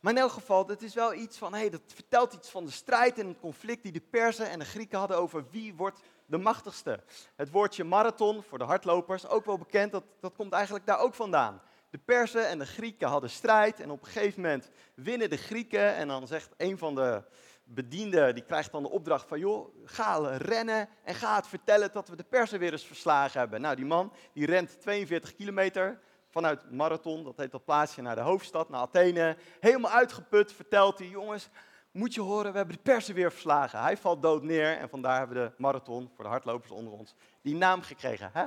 Maar 0.00 0.12
in 0.12 0.18
elk 0.18 0.30
geval, 0.30 0.66
het 0.66 0.82
is 0.82 0.94
wel 0.94 1.14
iets 1.14 1.38
van, 1.38 1.54
hey, 1.54 1.70
dat 1.70 1.80
vertelt 1.86 2.32
iets 2.32 2.50
van 2.50 2.64
de 2.64 2.70
strijd 2.70 3.18
en 3.18 3.26
het 3.26 3.40
conflict 3.40 3.82
die 3.82 3.92
de 3.92 4.00
Persen 4.00 4.50
en 4.50 4.58
de 4.58 4.64
Grieken 4.64 4.98
hadden 4.98 5.16
over 5.16 5.44
wie 5.50 5.74
wordt 5.74 6.00
de 6.26 6.38
machtigste. 6.38 7.00
Het 7.34 7.50
woordje 7.50 7.84
marathon 7.84 8.42
voor 8.42 8.58
de 8.58 8.64
hardlopers, 8.64 9.26
ook 9.26 9.44
wel 9.44 9.58
bekend, 9.58 9.92
dat, 9.92 10.04
dat 10.20 10.34
komt 10.36 10.52
eigenlijk 10.52 10.86
daar 10.86 10.98
ook 10.98 11.14
vandaan. 11.14 11.60
De 11.90 11.98
Persen 11.98 12.48
en 12.48 12.58
de 12.58 12.66
Grieken 12.66 13.08
hadden 13.08 13.30
strijd 13.30 13.80
en 13.80 13.90
op 13.90 14.00
een 14.00 14.06
gegeven 14.06 14.42
moment 14.42 14.70
winnen 14.94 15.30
de 15.30 15.36
Grieken 15.36 15.94
en 15.94 16.08
dan 16.08 16.26
zegt 16.26 16.54
een 16.56 16.78
van 16.78 16.94
de 16.94 17.22
bediende 17.64 18.32
die 18.32 18.44
krijgt 18.44 18.72
dan 18.72 18.82
de 18.82 18.90
opdracht 18.90 19.28
van, 19.28 19.38
joh, 19.38 19.74
ga 19.84 20.36
rennen 20.36 20.88
en 21.04 21.14
ga 21.14 21.36
het 21.36 21.46
vertellen 21.46 21.90
dat 21.92 22.08
we 22.08 22.16
de 22.16 22.24
persen 22.24 22.58
weer 22.58 22.72
eens 22.72 22.86
verslagen 22.86 23.40
hebben. 23.40 23.60
Nou, 23.60 23.76
die 23.76 23.84
man 23.84 24.12
die 24.32 24.46
rent 24.46 24.80
42 24.80 25.34
kilometer 25.34 26.00
vanuit 26.30 26.70
Marathon, 26.70 27.24
dat 27.24 27.36
heet 27.36 27.50
dat 27.50 27.64
plaatsje, 27.64 28.02
naar 28.02 28.14
de 28.14 28.20
hoofdstad, 28.20 28.68
naar 28.68 28.80
Athene. 28.80 29.36
Helemaal 29.60 29.90
uitgeput 29.90 30.52
vertelt 30.52 30.98
hij, 30.98 31.08
jongens, 31.08 31.48
moet 31.90 32.14
je 32.14 32.20
horen, 32.20 32.50
we 32.50 32.56
hebben 32.56 32.76
de 32.76 32.82
persen 32.82 33.14
weer 33.14 33.30
verslagen. 33.30 33.80
Hij 33.80 33.96
valt 33.96 34.22
dood 34.22 34.42
neer 34.42 34.78
en 34.78 34.88
vandaar 34.88 35.18
hebben 35.18 35.42
we 35.42 35.48
de 35.48 35.54
marathon, 35.62 36.10
voor 36.14 36.24
de 36.24 36.30
hardlopers 36.30 36.70
onder 36.70 36.92
ons, 36.92 37.14
die 37.42 37.54
naam 37.54 37.82
gekregen. 37.82 38.30
Hè? 38.32 38.44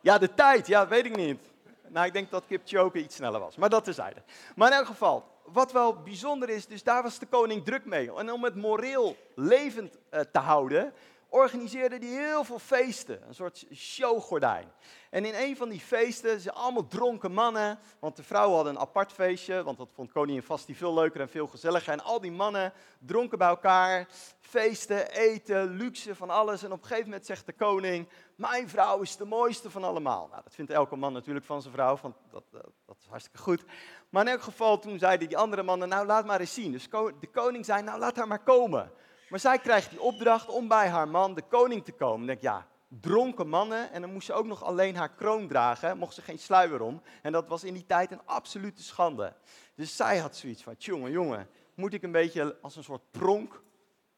Ja, 0.00 0.18
de 0.18 0.34
tijd, 0.34 0.66
ja, 0.66 0.88
weet 0.88 1.04
ik 1.04 1.16
niet. 1.16 1.40
Nou, 1.88 2.06
ik 2.06 2.12
denk 2.12 2.30
dat 2.30 2.46
Kipchoge 2.46 2.98
iets 2.98 3.16
sneller 3.16 3.40
was, 3.40 3.56
maar 3.56 3.68
dat 3.68 3.88
zijde. 3.90 4.22
Maar 4.56 4.70
in 4.70 4.76
elk 4.76 4.86
geval, 4.86 5.35
wat 5.52 5.72
wel 5.72 6.02
bijzonder 6.02 6.48
is, 6.48 6.66
dus 6.66 6.82
daar 6.82 7.02
was 7.02 7.18
de 7.18 7.26
koning 7.26 7.64
druk 7.64 7.84
mee. 7.84 8.14
En 8.14 8.32
om 8.32 8.44
het 8.44 8.54
moreel 8.54 9.16
levend 9.34 9.98
uh, 10.10 10.20
te 10.20 10.38
houden, 10.38 10.92
organiseerde 11.28 11.96
hij 11.98 12.08
heel 12.08 12.44
veel 12.44 12.58
feesten. 12.58 13.22
Een 13.28 13.34
soort 13.34 13.66
showgordijn. 13.74 14.72
En 15.10 15.24
in 15.24 15.34
een 15.34 15.56
van 15.56 15.68
die 15.68 15.80
feesten, 15.80 16.40
ze 16.40 16.52
allemaal 16.52 16.86
dronken 16.86 17.32
mannen, 17.32 17.78
want 17.98 18.16
de 18.16 18.22
vrouwen 18.22 18.54
hadden 18.54 18.74
een 18.74 18.80
apart 18.80 19.12
feestje, 19.12 19.62
want 19.62 19.78
dat 19.78 19.88
vond 19.92 20.12
koningin 20.12 20.42
vast 20.42 20.68
veel 20.72 20.94
leuker 20.94 21.20
en 21.20 21.28
veel 21.28 21.46
gezelliger. 21.46 21.92
En 21.92 22.04
al 22.04 22.20
die 22.20 22.32
mannen 22.32 22.72
dronken 22.98 23.38
bij 23.38 23.48
elkaar, 23.48 24.06
feesten, 24.40 25.10
eten, 25.10 25.68
luxe, 25.68 26.14
van 26.14 26.30
alles. 26.30 26.62
En 26.62 26.72
op 26.72 26.78
een 26.78 26.86
gegeven 26.86 27.08
moment 27.08 27.26
zegt 27.26 27.46
de 27.46 27.52
koning, 27.52 28.08
mijn 28.34 28.68
vrouw 28.68 29.00
is 29.00 29.16
de 29.16 29.24
mooiste 29.24 29.70
van 29.70 29.84
allemaal. 29.84 30.28
Nou, 30.30 30.42
dat 30.42 30.54
vindt 30.54 30.70
elke 30.70 30.96
man 30.96 31.12
natuurlijk 31.12 31.46
van 31.46 31.62
zijn 31.62 31.74
vrouw, 31.74 31.98
want 32.02 32.16
dat, 32.30 32.44
dat 32.86 32.96
is 32.98 33.06
hartstikke 33.08 33.38
goed. 33.38 33.64
Maar 34.08 34.24
in 34.24 34.30
elk 34.32 34.42
geval, 34.42 34.78
toen 34.78 34.98
zeiden 34.98 35.28
die 35.28 35.36
andere 35.36 35.62
mannen, 35.62 35.88
nou 35.88 36.06
laat 36.06 36.26
maar 36.26 36.40
eens 36.40 36.54
zien. 36.54 36.72
Dus 36.72 36.88
de 37.20 37.28
koning 37.32 37.64
zei, 37.64 37.82
nou 37.82 37.98
laat 37.98 38.16
haar 38.16 38.28
maar 38.28 38.42
komen. 38.42 38.92
Maar 39.28 39.40
zij 39.40 39.58
krijgt 39.58 39.90
die 39.90 40.00
opdracht 40.00 40.48
om 40.48 40.68
bij 40.68 40.88
haar 40.88 41.08
man, 41.08 41.34
de 41.34 41.42
koning, 41.42 41.84
te 41.84 41.92
komen. 41.92 42.26
Denk, 42.26 42.40
ja, 42.40 42.66
dronken 42.88 43.48
mannen. 43.48 43.92
En 43.92 44.00
dan 44.00 44.12
moest 44.12 44.26
ze 44.26 44.32
ook 44.32 44.46
nog 44.46 44.64
alleen 44.64 44.96
haar 44.96 45.14
kroon 45.14 45.48
dragen. 45.48 45.98
Mocht 45.98 46.14
ze 46.14 46.22
geen 46.22 46.38
sluier 46.38 46.80
om. 46.80 47.02
En 47.22 47.32
dat 47.32 47.48
was 47.48 47.64
in 47.64 47.74
die 47.74 47.86
tijd 47.86 48.10
een 48.10 48.26
absolute 48.26 48.82
schande. 48.82 49.32
Dus 49.74 49.96
zij 49.96 50.18
had 50.18 50.36
zoiets 50.36 50.62
van, 50.62 50.74
jongen, 50.78 51.10
jongen, 51.10 51.48
moet 51.74 51.92
ik 51.92 52.02
een 52.02 52.12
beetje 52.12 52.56
als 52.60 52.76
een 52.76 52.84
soort 52.84 53.10
pronk 53.10 53.62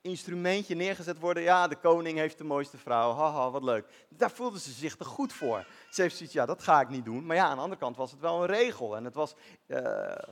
instrumentje 0.00 0.74
neergezet 0.74 1.18
worden. 1.18 1.42
Ja, 1.42 1.68
de 1.68 1.76
koning 1.76 2.18
heeft 2.18 2.38
de 2.38 2.44
mooiste 2.44 2.76
vrouw. 2.76 3.14
Haha, 3.14 3.50
wat 3.50 3.62
leuk. 3.62 3.86
Daar 4.08 4.30
voelde 4.30 4.58
ze 4.58 4.70
zich 4.70 4.96
te 4.96 5.04
goed 5.04 5.32
voor. 5.32 5.66
Ze 5.90 6.02
heeft 6.02 6.16
zoiets, 6.16 6.34
ja, 6.34 6.46
dat 6.46 6.62
ga 6.62 6.80
ik 6.80 6.88
niet 6.88 7.04
doen. 7.04 7.26
Maar 7.26 7.36
ja, 7.36 7.44
aan 7.44 7.56
de 7.56 7.62
andere 7.62 7.80
kant 7.80 7.96
was 7.96 8.10
het 8.10 8.20
wel 8.20 8.40
een 8.40 8.46
regel. 8.46 8.96
En 8.96 9.04
het 9.04 9.14
was 9.14 9.34
uh, 9.66 9.80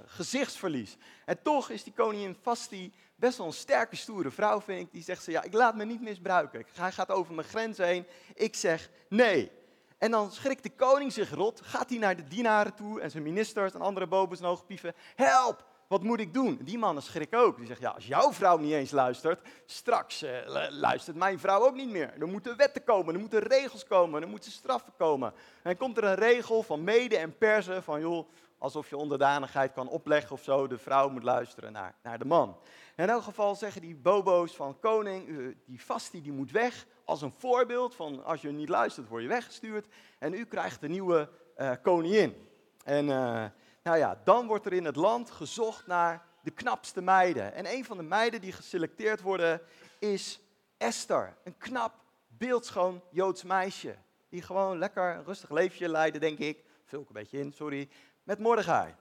gezichtsverlies. 0.07 0.97
En 1.25 1.43
toch 1.43 1.71
is 1.71 1.83
die 1.83 1.93
koningin 1.93 2.37
Vasti 2.43 2.93
best 3.15 3.39
wel 3.39 3.47
een 3.47 3.53
sterke, 3.53 3.97
stoere 3.97 4.31
vrouw, 4.31 4.61
vind 4.61 4.81
ik. 4.81 4.93
Die 4.93 5.03
zegt 5.03 5.23
ze, 5.23 5.31
ja, 5.31 5.43
ik 5.43 5.53
laat 5.53 5.77
me 5.77 5.85
niet 5.85 6.01
misbruiken. 6.01 6.67
Hij 6.75 6.93
gaat 6.93 7.11
over 7.11 7.35
mijn 7.35 7.49
grens 7.49 7.79
heen. 7.79 8.07
Ik 8.35 8.55
zeg 8.55 8.91
nee. 9.09 9.51
En 9.99 10.11
dan 10.11 10.33
schrikt 10.33 10.63
de 10.63 10.71
koning 10.71 11.13
zich 11.13 11.31
rot, 11.31 11.61
gaat 11.65 11.89
hij 11.89 11.99
naar 11.99 12.17
de 12.17 12.29
dienaren 12.29 12.75
toe 12.75 13.01
en 13.01 13.11
zijn 13.11 13.23
ministers 13.23 13.73
en 13.73 13.81
andere 13.81 14.07
bobens 14.07 14.41
en 14.41 14.47
hoogpieven. 14.47 14.95
Help, 15.15 15.65
wat 15.89 16.03
moet 16.03 16.21
ik 16.21 16.35
doen? 16.35 16.59
Die 16.63 16.79
mannen 16.79 17.03
schrikken 17.03 17.39
ook. 17.39 17.57
Die 17.57 17.67
zeggen, 17.67 17.87
ja, 17.87 17.93
als 17.93 18.07
jouw 18.07 18.33
vrouw 18.33 18.59
niet 18.59 18.73
eens 18.73 18.91
luistert, 18.91 19.41
straks 19.67 20.23
uh, 20.23 20.31
luistert 20.71 21.17
mijn 21.17 21.39
vrouw 21.39 21.61
ook 21.61 21.75
niet 21.75 21.91
meer. 21.91 22.13
Er 22.21 22.29
moeten 22.29 22.57
wetten 22.57 22.85
komen, 22.85 23.15
er 23.15 23.21
moeten 23.21 23.41
regels 23.41 23.85
komen, 23.85 24.23
er 24.23 24.29
moeten 24.29 24.51
straffen 24.51 24.93
komen. 24.97 25.29
En 25.29 25.63
dan 25.63 25.77
komt 25.77 25.97
er 25.97 26.05
een 26.05 26.15
regel 26.15 26.63
van 26.63 26.85
mede 26.85 27.17
en 27.17 27.39
persen 27.39 27.83
van, 27.83 28.01
joh, 28.01 28.29
alsof 28.59 28.89
je 28.89 28.97
onderdanigheid 28.97 29.73
kan 29.73 29.89
opleggen 29.89 30.33
of 30.33 30.43
zo. 30.43 30.67
De 30.67 30.79
vrouw 30.79 31.09
moet 31.09 31.23
luisteren 31.23 31.73
naar, 31.73 31.95
naar 32.03 32.19
de 32.19 32.25
man. 32.25 32.57
In 32.97 33.09
elk 33.09 33.23
geval 33.23 33.55
zeggen 33.55 33.81
die 33.81 33.95
bobo's 33.95 34.57
van 34.57 34.79
koning, 34.81 35.55
die 35.67 35.85
vastie 35.85 36.21
die 36.21 36.33
moet 36.33 36.51
weg. 36.51 36.87
Als 37.05 37.23
een 37.23 37.33
voorbeeld 37.39 37.95
van 37.95 38.25
als 38.25 38.41
je 38.41 38.49
niet 38.49 38.69
luistert, 38.69 39.09
word 39.09 39.23
je 39.23 39.29
weggestuurd. 39.29 39.87
En 40.19 40.35
u 40.35 40.45
krijgt 40.45 40.81
de 40.81 40.89
nieuwe 40.89 41.29
uh, 41.59 41.71
koningin. 41.83 42.49
En 42.85 43.07
uh, 43.07 43.45
nou 43.87 43.99
ja, 43.99 44.21
dan 44.25 44.47
wordt 44.47 44.67
er 44.67 44.73
in 44.73 44.85
het 44.85 44.97
land 44.97 45.31
gezocht 45.31 45.87
naar 45.87 46.25
de 46.43 46.51
knapste 46.51 47.03
meiden. 47.03 47.55
En 47.55 47.67
een 47.67 47.85
van 47.85 47.97
de 47.97 48.03
meiden 48.03 48.41
die 48.41 48.53
geselecteerd 48.53 49.21
worden 49.21 49.61
is 49.99 50.41
Esther. 50.77 51.37
Een 51.45 51.57
knap, 51.59 51.95
beeldschoon 52.27 53.03
Joods 53.11 53.43
meisje. 53.43 53.97
Die 54.29 54.43
gewoon 54.43 54.79
lekker 54.79 55.23
rustig 55.25 55.51
leefje 55.51 55.89
leidde, 55.89 56.19
denk 56.19 56.39
ik. 56.39 56.65
Vul 56.85 57.01
een 57.01 57.07
beetje 57.13 57.39
in, 57.39 57.53
sorry. 57.53 57.89
Met 58.23 58.39
Mordechai. 58.39 58.95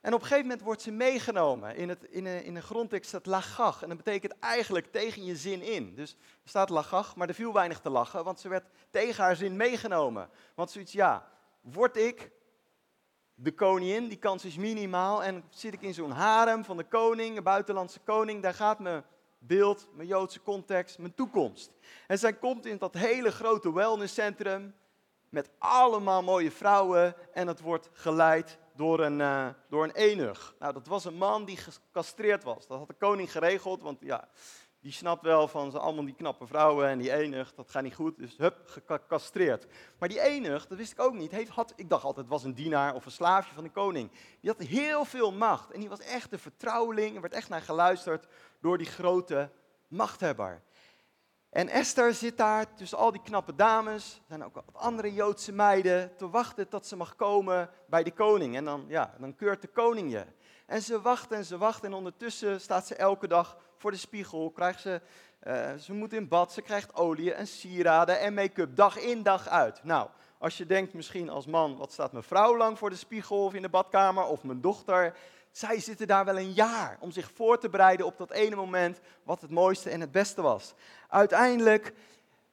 En 0.00 0.14
op 0.14 0.20
een 0.20 0.26
gegeven 0.26 0.46
moment 0.46 0.62
wordt 0.62 0.82
ze 0.82 0.90
meegenomen. 0.90 1.76
In, 1.76 1.88
het, 1.88 2.04
in, 2.04 2.26
een, 2.26 2.44
in 2.44 2.56
een 2.56 2.62
grondtekst 2.62 3.08
staat 3.08 3.26
lagach. 3.26 3.82
En 3.82 3.88
dat 3.88 3.96
betekent 3.96 4.38
eigenlijk 4.38 4.92
tegen 4.92 5.24
je 5.24 5.36
zin 5.36 5.62
in. 5.62 5.94
Dus 5.94 6.12
er 6.12 6.48
staat 6.48 6.68
lagach, 6.68 7.16
maar 7.16 7.28
er 7.28 7.34
viel 7.34 7.52
weinig 7.52 7.80
te 7.80 7.90
lachen. 7.90 8.24
Want 8.24 8.40
ze 8.40 8.48
werd 8.48 8.66
tegen 8.90 9.24
haar 9.24 9.36
zin 9.36 9.56
meegenomen. 9.56 10.28
Want 10.54 10.70
zoiets, 10.70 10.92
ja, 10.92 11.28
word 11.60 11.96
ik 11.96 12.30
de 13.34 13.52
koningin, 13.54 14.08
die 14.08 14.18
kans 14.18 14.44
is 14.44 14.56
minimaal. 14.56 15.24
En 15.24 15.44
zit 15.50 15.72
ik 15.72 15.82
in 15.82 15.94
zo'n 15.94 16.10
harem 16.10 16.64
van 16.64 16.76
de 16.76 16.84
koning, 16.84 17.36
een 17.36 17.42
buitenlandse 17.42 18.00
koning, 18.00 18.42
daar 18.42 18.54
gaat 18.54 18.78
mijn 18.78 19.04
beeld, 19.38 19.86
mijn 19.92 20.08
Joodse 20.08 20.42
context, 20.42 20.98
mijn 20.98 21.14
toekomst. 21.14 21.70
En 22.06 22.18
zij 22.18 22.32
komt 22.32 22.66
in 22.66 22.78
dat 22.78 22.94
hele 22.94 23.30
grote 23.30 23.72
wellnesscentrum 23.72 24.74
met 25.28 25.50
allemaal 25.58 26.22
mooie 26.22 26.50
vrouwen 26.50 27.14
en 27.32 27.46
het 27.46 27.60
wordt 27.60 27.90
geleid 27.92 28.58
door 28.76 29.00
een, 29.00 29.18
uh, 29.18 29.48
door 29.68 29.84
een 29.84 29.94
enig. 29.94 30.54
Nou, 30.58 30.72
dat 30.72 30.86
was 30.86 31.04
een 31.04 31.14
man 31.14 31.44
die 31.44 31.56
gecastreerd 31.56 32.44
was. 32.44 32.66
Dat 32.66 32.78
had 32.78 32.88
de 32.88 32.94
koning 32.94 33.32
geregeld, 33.32 33.82
want 33.82 34.00
ja, 34.00 34.28
die 34.82 34.92
snapt 34.92 35.22
wel 35.22 35.48
van 35.48 35.70
ze 35.70 35.78
allemaal 35.78 36.04
die 36.04 36.14
knappe 36.14 36.46
vrouwen 36.46 36.88
en 36.88 36.98
die 36.98 37.12
enig, 37.12 37.54
dat 37.54 37.70
gaat 37.70 37.82
niet 37.82 37.94
goed, 37.94 38.18
dus 38.18 38.36
hup, 38.36 38.82
gecastreerd. 38.86 39.66
Maar 39.98 40.08
die 40.08 40.20
enig, 40.20 40.66
dat 40.66 40.78
wist 40.78 40.92
ik 40.92 41.00
ook 41.00 41.14
niet, 41.14 41.30
heeft, 41.30 41.48
had, 41.50 41.72
ik 41.76 41.88
dacht 41.88 42.04
altijd, 42.04 42.28
was 42.28 42.44
een 42.44 42.54
dienaar 42.54 42.94
of 42.94 43.04
een 43.04 43.10
slaafje 43.10 43.54
van 43.54 43.64
de 43.64 43.70
koning. 43.70 44.10
Die 44.40 44.50
had 44.50 44.66
heel 44.66 45.04
veel 45.04 45.32
macht 45.32 45.70
en 45.70 45.80
die 45.80 45.88
was 45.88 46.00
echt 46.00 46.30
de 46.30 46.38
vertrouweling, 46.38 47.14
er 47.14 47.20
werd 47.20 47.34
echt 47.34 47.48
naar 47.48 47.62
geluisterd 47.62 48.26
door 48.60 48.78
die 48.78 48.86
grote 48.86 49.50
machthebber. 49.88 50.62
En 51.50 51.68
Esther 51.68 52.14
zit 52.14 52.36
daar 52.36 52.74
tussen 52.74 52.98
al 52.98 53.12
die 53.12 53.22
knappe 53.22 53.54
dames, 53.54 54.14
er 54.14 54.22
zijn 54.28 54.44
ook 54.44 54.54
wat 54.54 54.64
andere 54.72 55.12
Joodse 55.12 55.52
meiden, 55.52 56.16
te 56.16 56.30
wachten 56.30 56.68
tot 56.68 56.86
ze 56.86 56.96
mag 56.96 57.16
komen 57.16 57.70
bij 57.86 58.02
de 58.02 58.12
koning. 58.12 58.56
En 58.56 58.64
dan, 58.64 58.84
ja, 58.88 59.14
dan 59.18 59.34
keurt 59.34 59.62
de 59.62 59.68
koning 59.68 60.10
je. 60.10 60.24
En 60.66 60.82
ze 60.82 61.00
wacht 61.00 61.32
en 61.32 61.44
ze 61.44 61.58
wacht 61.58 61.84
en 61.84 61.92
ondertussen 61.92 62.60
staat 62.60 62.86
ze 62.86 62.94
elke 62.94 63.28
dag 63.28 63.56
voor 63.76 63.90
de 63.90 63.96
spiegel, 63.96 64.50
krijgt 64.50 64.80
ze, 64.80 65.00
uh, 65.46 65.72
ze 65.74 65.92
moet 65.92 66.12
in 66.12 66.28
bad, 66.28 66.52
ze 66.52 66.62
krijgt 66.62 66.94
olie 66.94 67.34
en 67.34 67.46
sieraden 67.46 68.20
en 68.20 68.34
make-up, 68.34 68.76
dag 68.76 68.98
in 68.98 69.22
dag 69.22 69.48
uit. 69.48 69.84
Nou, 69.84 70.08
als 70.38 70.56
je 70.56 70.66
denkt 70.66 70.94
misschien 70.94 71.28
als 71.28 71.46
man, 71.46 71.76
wat 71.76 71.92
staat 71.92 72.12
mijn 72.12 72.24
vrouw 72.24 72.56
lang 72.56 72.78
voor 72.78 72.90
de 72.90 72.96
spiegel 72.96 73.44
of 73.44 73.54
in 73.54 73.62
de 73.62 73.68
badkamer, 73.68 74.24
of 74.24 74.42
mijn 74.42 74.60
dochter, 74.60 75.16
zij 75.50 75.80
zitten 75.80 76.06
daar 76.06 76.24
wel 76.24 76.38
een 76.38 76.52
jaar 76.52 76.96
om 77.00 77.10
zich 77.10 77.30
voor 77.34 77.58
te 77.58 77.68
bereiden 77.68 78.06
op 78.06 78.18
dat 78.18 78.30
ene 78.30 78.56
moment 78.56 79.00
wat 79.22 79.40
het 79.40 79.50
mooiste 79.50 79.90
en 79.90 80.00
het 80.00 80.12
beste 80.12 80.42
was. 80.42 80.74
Uiteindelijk 81.08 81.92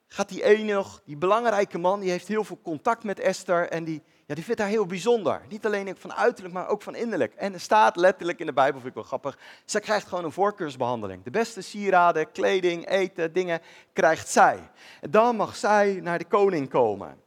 gaat 0.07 0.29
die 0.29 0.43
ene, 0.43 0.85
die 1.05 1.17
belangrijke 1.17 1.77
man, 1.77 1.99
die 1.99 2.09
heeft 2.09 2.27
heel 2.27 2.43
veel 2.43 2.59
contact 2.63 3.03
met 3.03 3.19
Esther 3.19 3.69
en 3.69 3.83
die, 3.83 4.03
ja, 4.29 4.35
die 4.35 4.43
vindt 4.43 4.61
haar 4.61 4.69
heel 4.69 4.85
bijzonder. 4.85 5.41
Niet 5.49 5.65
alleen 5.65 5.95
van 5.97 6.13
uiterlijk, 6.13 6.53
maar 6.53 6.67
ook 6.67 6.81
van 6.81 6.95
innerlijk. 6.95 7.33
En 7.33 7.53
er 7.53 7.59
staat 7.59 7.95
letterlijk 7.95 8.39
in 8.39 8.45
de 8.45 8.53
Bijbel, 8.53 8.79
vind 8.79 8.89
ik 8.89 8.93
wel 8.93 9.03
grappig, 9.03 9.37
ze 9.65 9.79
krijgt 9.79 10.07
gewoon 10.07 10.23
een 10.23 10.31
voorkeursbehandeling. 10.31 11.23
De 11.23 11.29
beste 11.31 11.61
sieraden, 11.61 12.31
kleding, 12.31 12.89
eten, 12.89 13.33
dingen 13.33 13.61
krijgt 13.93 14.29
zij. 14.29 14.69
En 15.01 15.11
dan 15.11 15.35
mag 15.35 15.55
zij 15.55 15.99
naar 16.03 16.17
de 16.17 16.25
koning 16.25 16.69
komen. 16.69 17.21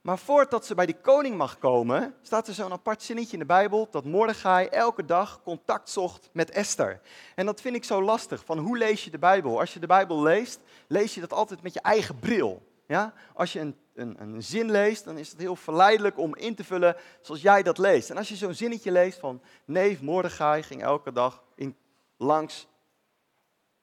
Maar 0.00 0.18
voordat 0.18 0.66
ze 0.66 0.74
bij 0.74 0.86
die 0.86 1.00
koning 1.00 1.36
mag 1.36 1.58
komen, 1.58 2.14
staat 2.22 2.48
er 2.48 2.54
zo'n 2.54 2.72
apart 2.72 3.02
zinnetje 3.02 3.32
in 3.32 3.38
de 3.38 3.44
Bijbel 3.44 3.88
dat 3.90 4.04
Mordechai 4.04 4.66
elke 4.66 5.04
dag 5.04 5.40
contact 5.42 5.90
zocht 5.90 6.30
met 6.32 6.50
Esther. 6.50 7.00
En 7.34 7.46
dat 7.46 7.60
vind 7.60 7.76
ik 7.76 7.84
zo 7.84 8.02
lastig, 8.02 8.44
van 8.44 8.58
hoe 8.58 8.78
lees 8.78 9.04
je 9.04 9.10
de 9.10 9.18
Bijbel? 9.18 9.60
Als 9.60 9.72
je 9.72 9.80
de 9.80 9.86
Bijbel 9.86 10.22
leest, 10.22 10.60
lees 10.86 11.14
je 11.14 11.20
dat 11.20 11.32
altijd 11.32 11.62
met 11.62 11.74
je 11.74 11.80
eigen 11.80 12.18
bril. 12.18 12.66
Ja? 12.86 13.12
Als 13.34 13.52
je 13.52 13.60
een, 13.60 13.76
een, 13.98 14.16
een 14.20 14.42
zin 14.42 14.70
leest, 14.70 15.04
dan 15.04 15.18
is 15.18 15.30
het 15.30 15.40
heel 15.40 15.56
verleidelijk 15.56 16.18
om 16.18 16.36
in 16.36 16.54
te 16.54 16.64
vullen 16.64 16.96
zoals 17.20 17.42
jij 17.42 17.62
dat 17.62 17.78
leest. 17.78 18.10
En 18.10 18.16
als 18.16 18.28
je 18.28 18.36
zo'n 18.36 18.54
zinnetje 18.54 18.92
leest 18.92 19.18
van 19.18 19.42
neef 19.64 20.00
Mordechai 20.00 20.62
ging 20.62 20.82
elke 20.82 21.12
dag 21.12 21.42
in, 21.54 21.76
langs 22.16 22.68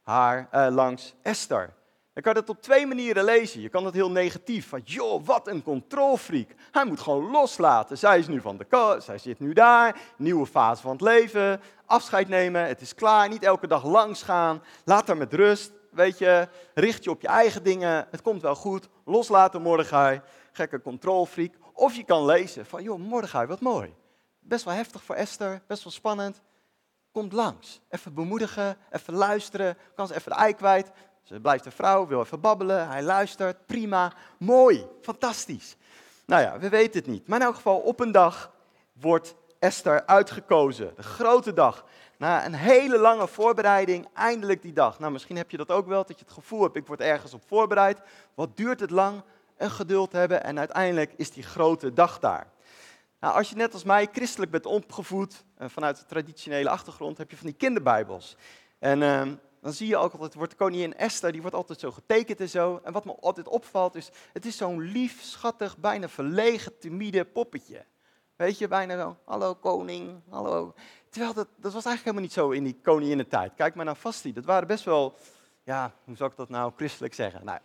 haar, 0.02 0.50
uh, 0.54 0.68
langs 0.70 1.16
Esther. 1.22 1.74
Dan 2.14 2.24
kan 2.24 2.34
je 2.34 2.40
dat 2.40 2.50
op 2.50 2.62
twee 2.62 2.88
manieren 2.88 3.24
lezen. 3.24 3.62
Je 3.62 3.70
kan 3.70 3.86
het 3.86 3.94
heel 3.94 4.12
negatief, 4.12 4.68
van 4.70 4.82
joh, 4.84 5.26
wat 5.26 5.48
een 5.48 5.64
controlfreak. 5.64 6.48
Hij 6.72 6.86
moet 6.86 7.00
gewoon 7.00 7.32
loslaten. 7.32 7.98
Zij 7.98 8.20
is 8.20 8.28
nu 8.28 8.42
van 8.42 8.58
de 8.58 8.98
zij 9.00 9.18
zit 9.18 9.40
nu 9.40 9.54
daar, 9.54 10.00
nieuwe 10.18 10.46
fase 10.46 10.82
van 10.82 10.92
het 10.92 11.02
leven, 11.02 11.62
afscheid 11.86 12.28
nemen, 12.28 12.68
het 12.68 12.82
is 12.82 12.96
klaar, 12.96 13.30
niet 13.30 13.44
elke 13.44 13.68
dag 13.68 13.86
langs 13.86 14.24
gaan, 14.24 14.64
laat 14.86 15.08
haar 15.08 15.18
met 15.18 15.34
rust, 15.34 15.72
weet 15.96 16.18
je, 16.18 16.48
richt 16.74 17.04
je 17.04 17.10
op 17.10 17.22
je 17.22 17.28
eigen 17.28 17.64
dingen, 17.64 18.08
het 18.12 18.22
komt 18.22 18.42
wel 18.42 18.56
goed, 18.56 18.90
loslaten 19.06 19.62
Mordechai, 19.62 20.22
gekke 20.52 20.82
controlfreak. 20.82 21.54
Of 21.74 21.96
je 21.96 22.04
kan 22.04 22.26
lezen 22.26 22.66
van 22.66 22.84
joh, 22.84 23.00
Mordechai, 23.00 23.48
wat 23.48 23.60
mooi. 23.60 23.94
Best 24.40 24.66
wel 24.66 24.74
heftig 24.74 25.04
voor 25.04 25.16
Esther, 25.16 25.62
best 25.68 25.84
wel 25.84 25.94
spannend. 25.94 26.42
Komt 27.12 27.34
langs. 27.34 27.82
Even 27.90 28.14
bemoedigen, 28.14 28.78
even 28.92 29.14
luisteren, 29.14 29.78
kan 29.96 30.08
ze 30.08 30.16
even 30.16 30.32
de 30.32 30.38
ei 30.38 30.54
kwijt. 30.54 30.92
Ze 31.24 31.40
blijft 31.40 31.66
een 31.66 31.72
vrouw, 31.72 32.08
wil 32.08 32.22
even 32.22 32.40
babbelen, 32.40 32.88
hij 32.88 33.04
luistert, 33.04 33.66
prima, 33.66 34.14
mooi, 34.38 34.88
fantastisch. 35.02 35.76
Nou 36.26 36.42
ja, 36.42 36.60
we 36.60 36.70
weten 36.70 37.00
het 37.00 37.10
niet. 37.10 37.28
Maar 37.28 37.40
in 37.40 37.46
elk 37.46 37.56
geval, 37.56 37.78
op 37.80 38.00
een 38.00 38.12
dag 38.12 38.52
wordt 38.94 39.36
Esther 39.60 40.06
uitgekozen. 40.06 40.94
De 40.96 41.04
grote 41.04 41.54
dag. 41.54 41.86
Na 42.18 42.46
een 42.46 42.54
hele 42.54 42.98
lange 42.98 43.28
voorbereiding, 43.28 44.08
eindelijk 44.14 44.62
die 44.62 44.74
dag. 44.74 45.00
Nou, 45.00 45.12
misschien 45.12 45.38
heb 45.38 45.52
je 45.52 45.58
dat 45.58 45.72
ook 45.72 45.88
wel, 45.88 46.06
dat 46.06 46.20
je 46.20 46.26
het 46.26 46.34
gevoel 46.34 46.62
hebt, 46.62 46.76
ik 46.76 46.88
word 46.88 47.00
ergens 47.00 47.34
op 47.34 47.44
voorbereid. 47.48 48.00
Wat 48.34 48.58
duurt 48.58 48.80
het 48.80 48.92
lang? 48.92 49.22
Een 49.58 49.72
geduld 49.72 50.12
hebben 50.12 50.44
en 50.44 50.60
uiteindelijk 50.60 51.14
is 51.16 51.32
die 51.32 51.44
grote 51.44 51.94
dag 51.94 52.20
daar. 52.20 52.48
Nou, 53.20 53.38
als 53.38 53.50
je 53.50 53.56
net 53.56 53.74
als 53.74 53.84
mij 53.84 54.08
christelijk 54.12 54.52
bent 54.52 54.66
opgevoed, 54.66 55.44
eh, 55.58 55.70
vanuit 55.70 55.98
de 55.98 56.06
traditionele 56.06 56.70
achtergrond, 56.70 57.18
heb 57.18 57.30
je 57.30 57.38
van 57.38 57.46
die 57.46 57.56
kinderbijbels. 57.56 58.36
En 58.80 59.02
uh, 59.02 59.22
dan 59.62 59.74
zie 59.74 59.88
je 59.88 59.98
ook 59.98 60.12
altijd, 60.12 60.34
wordt 60.34 60.52
de 60.52 60.58
koningin 60.58 60.98
Esther, 60.98 61.32
die 61.32 61.42
wordt 61.42 61.56
altijd 61.56 61.80
zo 61.80 61.92
getekend 61.92 62.40
en 62.40 62.50
zo. 62.50 62.80
En 62.84 62.94
wat 62.94 63.06
me 63.06 63.16
altijd 63.20 63.48
opvalt 63.48 63.96
is, 63.96 64.10
het 64.34 64.46
is 64.46 64.58
zo'n 64.58 64.82
lief, 64.82 65.22
schattig, 65.22 65.78
bijna 65.78 66.10
verlegen, 66.10 66.78
timide 66.80 67.26
poppetje. 67.26 67.86
Weet 68.36 68.58
je, 68.58 68.68
bijna 68.68 68.98
zo, 68.98 69.18
hallo 69.26 69.56
koning, 69.56 70.22
hallo. 70.30 70.74
Terwijl 71.16 71.36
dat, 71.36 71.48
dat 71.56 71.74
was 71.74 71.86
eigenlijk 71.86 72.04
helemaal 72.04 72.22
niet 72.22 72.34
zo 72.34 72.50
in 72.50 73.18
die 73.18 73.28
tijd. 73.28 73.52
Kijk 73.56 73.76
maar 73.76 73.86
naar 73.86 73.96
Vasti, 73.96 74.34
dat 74.34 74.46
waren 74.46 74.68
best 74.68 74.84
wel, 74.84 75.16
ja, 75.64 75.92
hoe 76.04 76.16
zou 76.16 76.30
ik 76.30 76.38
dat 76.38 76.50
nou 76.50 76.72
christelijk 76.76 77.14
zeggen? 77.14 77.46
Nou, 77.46 77.60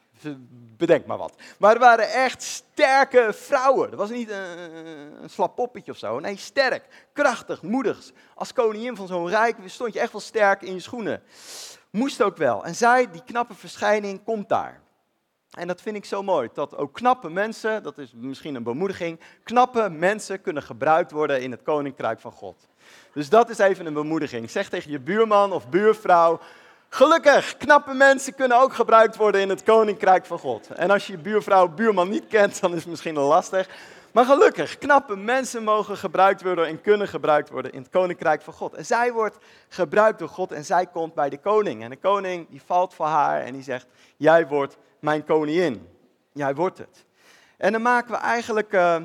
bedenk 0.76 1.06
maar 1.06 1.18
wat. 1.18 1.34
Maar 1.58 1.74
er 1.74 1.80
waren 1.80 2.12
echt 2.12 2.42
sterke 2.42 3.32
vrouwen. 3.32 3.90
Dat 3.90 3.98
was 3.98 4.10
niet 4.10 4.30
een, 4.30 5.22
een 5.22 5.30
slap 5.30 5.54
poppetje 5.54 5.92
of 5.92 5.98
zo. 5.98 6.18
Nee, 6.18 6.36
sterk, 6.36 7.08
krachtig, 7.12 7.62
moedig. 7.62 8.10
Als 8.34 8.52
koningin 8.52 8.96
van 8.96 9.06
zo'n 9.06 9.28
rijk 9.28 9.56
stond 9.64 9.92
je 9.92 10.00
echt 10.00 10.12
wel 10.12 10.20
sterk 10.20 10.62
in 10.62 10.74
je 10.74 10.80
schoenen. 10.80 11.22
Moest 11.90 12.22
ook 12.22 12.36
wel. 12.36 12.64
En 12.64 12.74
zij, 12.74 13.10
die 13.10 13.24
knappe 13.24 13.54
verschijning, 13.54 14.24
komt 14.24 14.48
daar. 14.48 14.80
En 15.50 15.66
dat 15.66 15.80
vind 15.80 15.96
ik 15.96 16.04
zo 16.04 16.22
mooi, 16.22 16.48
dat 16.52 16.76
ook 16.76 16.94
knappe 16.94 17.30
mensen, 17.30 17.82
dat 17.82 17.98
is 17.98 18.12
misschien 18.14 18.54
een 18.54 18.62
bemoediging, 18.62 19.20
knappe 19.44 19.88
mensen 19.88 20.40
kunnen 20.40 20.62
gebruikt 20.62 21.10
worden 21.10 21.42
in 21.42 21.50
het 21.50 21.62
koninkrijk 21.62 22.20
van 22.20 22.32
God. 22.32 22.69
Dus 23.12 23.28
dat 23.28 23.50
is 23.50 23.58
even 23.58 23.86
een 23.86 23.94
bemoediging. 23.94 24.50
Zeg 24.50 24.68
tegen 24.68 24.90
je 24.90 25.00
buurman 25.00 25.52
of 25.52 25.68
buurvrouw, 25.68 26.40
gelukkig, 26.88 27.56
knappe 27.56 27.94
mensen 27.94 28.34
kunnen 28.34 28.60
ook 28.60 28.74
gebruikt 28.74 29.16
worden 29.16 29.40
in 29.40 29.48
het 29.48 29.62
koninkrijk 29.62 30.26
van 30.26 30.38
God. 30.38 30.68
En 30.70 30.90
als 30.90 31.06
je 31.06 31.12
je 31.12 31.18
buurvrouw 31.18 31.68
buurman 31.68 32.08
niet 32.08 32.26
kent, 32.26 32.60
dan 32.60 32.70
is 32.70 32.80
het 32.80 32.88
misschien 32.88 33.18
lastig. 33.18 33.68
Maar 34.12 34.24
gelukkig, 34.24 34.78
knappe 34.78 35.16
mensen 35.16 35.62
mogen 35.62 35.96
gebruikt 35.96 36.42
worden 36.42 36.66
en 36.66 36.80
kunnen 36.80 37.08
gebruikt 37.08 37.50
worden 37.50 37.72
in 37.72 37.80
het 37.82 37.90
koninkrijk 37.90 38.42
van 38.42 38.52
God. 38.52 38.74
En 38.74 38.86
zij 38.86 39.12
wordt 39.12 39.36
gebruikt 39.68 40.18
door 40.18 40.28
God 40.28 40.52
en 40.52 40.64
zij 40.64 40.86
komt 40.86 41.14
bij 41.14 41.28
de 41.28 41.38
koning. 41.38 41.82
En 41.82 41.90
de 41.90 41.96
koning 41.96 42.48
die 42.48 42.62
valt 42.66 42.94
voor 42.94 43.06
haar 43.06 43.40
en 43.42 43.52
die 43.52 43.62
zegt, 43.62 43.86
jij 44.16 44.46
wordt 44.46 44.76
mijn 45.00 45.24
koningin. 45.24 45.88
Jij 46.32 46.54
wordt 46.54 46.78
het. 46.78 47.04
En 47.56 47.72
dan 47.72 47.82
maken 47.82 48.10
we 48.10 48.16
eigenlijk 48.16 48.72
uh, 48.72 48.96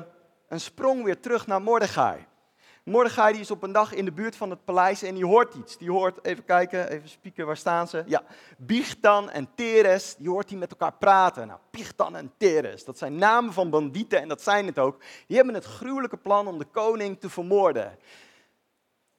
een 0.48 0.60
sprong 0.60 1.04
weer 1.04 1.20
terug 1.20 1.46
naar 1.46 1.62
Mordechai. 1.62 2.26
Mordechai 2.90 3.32
die 3.32 3.40
is 3.40 3.50
op 3.50 3.62
een 3.62 3.72
dag 3.72 3.94
in 3.94 4.04
de 4.04 4.12
buurt 4.12 4.36
van 4.36 4.50
het 4.50 4.64
paleis 4.64 5.02
en 5.02 5.14
die 5.14 5.26
hoort 5.26 5.54
iets. 5.54 5.78
Die 5.78 5.90
hoort, 5.90 6.24
even 6.24 6.44
kijken, 6.44 6.90
even 6.90 7.08
spieken, 7.08 7.46
waar 7.46 7.56
staan 7.56 7.88
ze? 7.88 8.02
Ja, 8.06 8.22
Bichtan 8.58 9.30
en 9.30 9.48
Teres, 9.54 10.14
die 10.18 10.28
hoort 10.28 10.48
die 10.48 10.58
met 10.58 10.70
elkaar 10.70 10.92
praten. 10.92 11.46
Nou, 11.46 11.60
Bichtan 11.70 12.16
en 12.16 12.32
Teres, 12.36 12.84
dat 12.84 12.98
zijn 12.98 13.16
namen 13.16 13.52
van 13.52 13.70
bandieten 13.70 14.20
en 14.20 14.28
dat 14.28 14.42
zijn 14.42 14.66
het 14.66 14.78
ook. 14.78 15.00
Die 15.26 15.36
hebben 15.36 15.54
het 15.54 15.64
gruwelijke 15.64 16.16
plan 16.16 16.46
om 16.46 16.58
de 16.58 16.64
koning 16.64 17.20
te 17.20 17.30
vermoorden. 17.30 17.98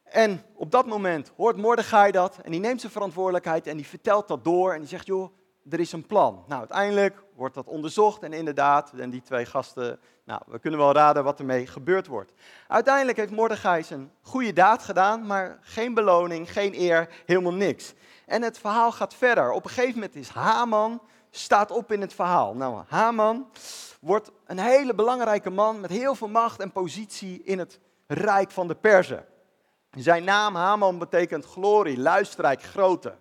En 0.04 0.42
op 0.54 0.72
dat 0.72 0.86
moment 0.86 1.32
hoort 1.36 1.58
Mordechai 1.58 2.12
dat 2.12 2.40
en 2.44 2.52
die 2.52 2.60
neemt 2.60 2.80
zijn 2.80 2.92
verantwoordelijkheid 2.92 3.68
en 3.68 3.78
die 3.78 3.88
vertelt 3.88 4.28
dat 4.28 4.44
door 4.44 4.74
en 4.74 4.80
die 4.80 4.90
zegt, 4.90 5.06
joh, 5.06 5.32
er 5.70 5.80
is 5.80 5.92
een 5.92 6.06
plan. 6.06 6.44
Nou, 6.48 6.60
uiteindelijk 6.60 7.24
wordt 7.36 7.56
dat 7.56 7.68
onderzocht 7.68 8.24
en 8.24 8.34
inderdaad, 8.34 8.92
en 8.98 9.10
die 9.10 9.22
twee 9.22 9.46
gasten, 9.46 10.00
nou, 10.24 10.42
we 10.48 10.60
kunnen 10.60 10.80
wel 10.80 10.92
raden 10.92 11.24
wat 11.24 11.40
ermee 11.40 11.68
gebeurd 11.68 12.08
wordt. 12.08 12.34
Uiteindelijk 12.68 13.18
heeft 13.18 13.32
Mordechai 13.32 13.84
een 13.90 14.12
goede 14.22 14.54
daad 14.54 14.84
gedaan, 14.84 15.26
maar 15.26 15.58
geen 15.62 15.94
beloning, 15.94 16.52
geen 16.52 16.74
eer, 16.74 17.10
helemaal 17.26 17.54
niks. 17.54 17.94
En 18.26 18.42
het 18.42 18.60
verhaal 18.60 18.92
gaat 18.92 19.14
verder. 19.14 19.52
Op 19.52 19.64
een 19.64 19.70
gegeven 19.70 19.94
moment 19.94 20.16
is 20.16 20.30
Haman, 20.30 21.02
staat 21.30 21.72
op 21.72 21.92
in 21.92 22.02
het 22.02 22.14
verhaal. 22.14 22.54
Nou, 22.54 22.84
Haman 22.88 23.50
wordt 24.00 24.32
een 24.46 24.60
hele 24.60 24.96
belangrijke 24.96 25.50
man 25.50 25.80
met 25.80 25.90
heel 25.90 26.16
veel 26.16 26.28
macht 26.28 26.60
en 26.60 26.72
positie 26.72 27.44
in 27.44 27.60
het 27.60 27.80
rijk 28.08 28.52
van 28.52 28.68
de 28.68 28.76
Perzen. 28.76 29.26
Zijn 29.92 30.24
naam 30.24 30.56
Haman 30.56 30.98
betekent 30.98 31.46
glorie, 31.46 32.00
luisterrijk, 32.00 32.64
grote. 32.64 33.16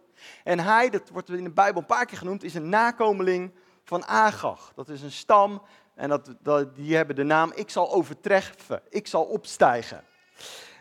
En 0.45 0.59
hij, 0.59 0.91
dat 0.91 1.09
wordt 1.09 1.29
in 1.29 1.45
de 1.45 1.51
Bijbel 1.51 1.81
een 1.81 1.87
paar 1.87 2.07
keer 2.07 2.19
genoemd, 2.19 2.43
is 2.43 2.55
een 2.55 2.69
nakomeling 2.69 3.53
van 3.85 4.07
Agag. 4.07 4.73
Dat 4.75 4.89
is 4.89 5.03
een 5.03 5.13
stam 5.13 5.63
en 5.95 6.09
dat, 6.43 6.75
die 6.75 6.97
hebben 6.97 7.17
de 7.17 7.23
naam 7.23 7.53
ik 7.55 7.71
zal 7.71 7.93
overtreffen, 7.93 8.83
ik 8.89 9.07
zal 9.07 9.25
opstijgen. 9.25 10.05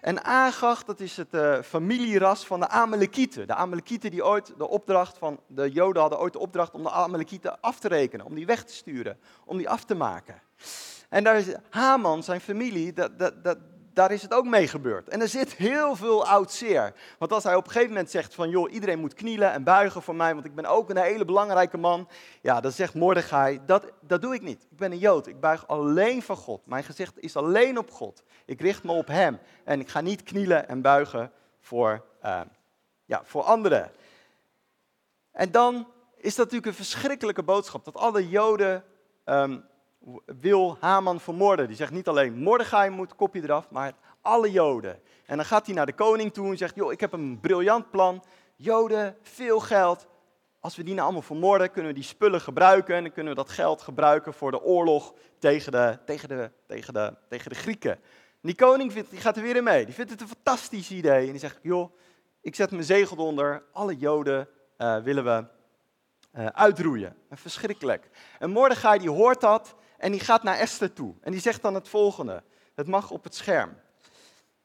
En 0.01 0.23
Agag, 0.23 0.83
dat 0.83 0.99
is 0.99 1.17
het 1.17 1.33
uh, 1.33 1.61
familieras 1.61 2.45
van 2.45 2.59
de 2.59 2.67
Amalekieten. 2.67 3.47
De 3.47 3.53
Amalekieten 3.53 4.11
die 4.11 4.25
ooit 4.25 4.53
de 4.57 4.67
opdracht 4.67 5.17
van, 5.17 5.39
de 5.47 5.71
Joden 5.71 6.01
hadden 6.01 6.19
ooit 6.19 6.33
de 6.33 6.39
opdracht 6.39 6.73
om 6.73 6.83
de 6.83 6.91
Amalekieten 6.91 7.61
af 7.61 7.79
te 7.79 7.87
rekenen, 7.87 8.25
om 8.25 8.35
die 8.35 8.45
weg 8.45 8.63
te 8.63 8.73
sturen, 8.73 9.19
om 9.45 9.57
die 9.57 9.69
af 9.69 9.85
te 9.85 9.95
maken. 9.95 10.41
En 11.09 11.23
daar 11.23 11.37
is 11.37 11.55
Haman, 11.69 12.23
zijn 12.23 12.41
familie, 12.41 12.93
dat, 12.93 13.19
dat, 13.19 13.43
dat, 13.43 13.57
daar 13.95 14.11
is 14.11 14.21
het 14.21 14.33
ook 14.33 14.45
mee 14.45 14.67
gebeurd. 14.67 15.09
En 15.09 15.21
er 15.21 15.27
zit 15.27 15.53
heel 15.53 15.95
veel 15.95 16.25
oud 16.25 16.51
zeer. 16.51 16.93
Want 17.17 17.31
als 17.31 17.43
hij 17.43 17.55
op 17.55 17.65
een 17.65 17.71
gegeven 17.71 17.93
moment 17.93 18.11
zegt 18.11 18.35
van, 18.35 18.49
joh, 18.49 18.71
iedereen 18.71 18.99
moet 18.99 19.13
knielen 19.13 19.51
en 19.51 19.63
buigen 19.63 20.01
voor 20.01 20.15
mij, 20.15 20.33
want 20.33 20.45
ik 20.45 20.55
ben 20.55 20.65
ook 20.65 20.89
een 20.89 20.97
hele 20.97 21.25
belangrijke 21.25 21.77
man. 21.77 22.07
Ja, 22.41 22.61
dan 22.61 22.71
zegt 22.71 22.93
Mordechai, 22.93 23.59
dat, 23.65 23.91
dat 24.01 24.21
doe 24.21 24.33
ik 24.33 24.41
niet. 24.41 24.67
Ik 24.71 24.77
ben 24.77 24.91
een 24.91 24.97
Jood, 24.97 25.27
ik 25.27 25.39
buig 25.39 25.67
alleen 25.67 26.21
voor 26.21 26.37
God. 26.37 26.65
Mijn 26.65 26.83
gezicht 26.83 27.19
is 27.19 27.35
alleen 27.35 27.77
op 27.77 27.91
God. 27.91 28.23
Ik 28.45 28.61
richt 28.61 28.83
me 28.83 28.91
op 28.91 29.07
Hem. 29.07 29.39
En 29.63 29.79
ik 29.79 29.89
ga 29.89 30.01
niet 30.01 30.23
knielen 30.23 30.67
en 30.67 30.81
buigen 30.81 31.31
voor, 31.59 32.05
uh, 32.25 32.41
ja, 33.05 33.21
voor 33.23 33.43
anderen. 33.43 33.91
En 35.31 35.51
dan 35.51 35.87
is 36.17 36.35
dat 36.35 36.45
natuurlijk 36.45 36.65
een 36.65 36.85
verschrikkelijke 36.85 37.43
boodschap, 37.43 37.85
dat 37.85 37.95
alle 37.95 38.29
Joden 38.29 38.83
um, 39.25 39.65
wil 40.25 40.77
Haman 40.79 41.19
vermoorden. 41.19 41.67
Die 41.67 41.75
zegt 41.75 41.91
niet 41.91 42.07
alleen 42.07 42.33
Mordechai 42.33 42.89
moet 42.89 43.15
kopje 43.15 43.43
eraf, 43.43 43.69
maar 43.69 43.93
alle 44.21 44.51
Joden. 44.51 44.99
En 45.25 45.35
dan 45.35 45.45
gaat 45.45 45.65
hij 45.65 45.75
naar 45.75 45.85
de 45.85 45.93
koning 45.93 46.33
toe 46.33 46.49
en 46.49 46.57
zegt, 46.57 46.75
joh, 46.75 46.91
ik 46.91 46.99
heb 46.99 47.13
een 47.13 47.39
briljant 47.39 47.89
plan. 47.89 48.23
Joden, 48.55 49.17
veel 49.21 49.59
geld. 49.59 50.07
Als 50.59 50.75
we 50.75 50.83
die 50.83 50.93
nou 50.93 51.05
allemaal 51.05 51.21
vermoorden, 51.21 51.71
kunnen 51.71 51.91
we 51.91 51.97
die 51.97 52.07
spullen 52.07 52.41
gebruiken 52.41 52.95
en 52.95 53.03
dan 53.03 53.11
kunnen 53.11 53.33
we 53.35 53.41
dat 53.41 53.49
geld 53.49 53.81
gebruiken 53.81 54.33
voor 54.33 54.51
de 54.51 54.61
oorlog 54.61 55.13
tegen 55.39 55.71
de, 55.71 55.97
tegen 56.05 56.29
de, 56.29 56.51
tegen 56.67 56.93
de, 56.93 57.13
tegen 57.29 57.49
de 57.49 57.55
Grieken. 57.55 57.91
En 57.91 58.51
die 58.51 58.55
koning 58.55 58.91
vindt, 58.91 59.09
die 59.09 59.19
gaat 59.19 59.37
er 59.37 59.43
weer 59.43 59.55
in 59.55 59.63
mee. 59.63 59.85
Die 59.85 59.93
vindt 59.93 60.11
het 60.11 60.21
een 60.21 60.27
fantastisch 60.27 60.91
idee. 60.91 61.25
En 61.25 61.31
die 61.31 61.39
zegt, 61.39 61.59
joh, 61.61 61.91
ik 62.41 62.55
zet 62.55 62.71
mijn 62.71 62.83
zegel 62.83 63.17
onder. 63.17 63.63
Alle 63.71 63.97
Joden 63.97 64.47
uh, 64.77 64.97
willen 64.97 65.23
we 65.23 65.45
uh, 66.39 66.45
uitroeien. 66.45 67.15
En 67.29 67.37
verschrikkelijk. 67.37 68.09
En 68.39 68.49
Mordechai 68.49 68.99
die 68.99 69.09
hoort 69.09 69.41
dat 69.41 69.75
en 69.97 70.11
die 70.11 70.19
gaat 70.19 70.43
naar 70.43 70.57
Esther 70.57 70.93
toe. 70.93 71.13
En 71.21 71.31
die 71.31 71.41
zegt 71.41 71.61
dan 71.61 71.73
het 71.73 71.89
volgende. 71.89 72.43
Het 72.75 72.87
mag 72.87 73.11
op 73.11 73.23
het 73.23 73.35
scherm. 73.35 73.77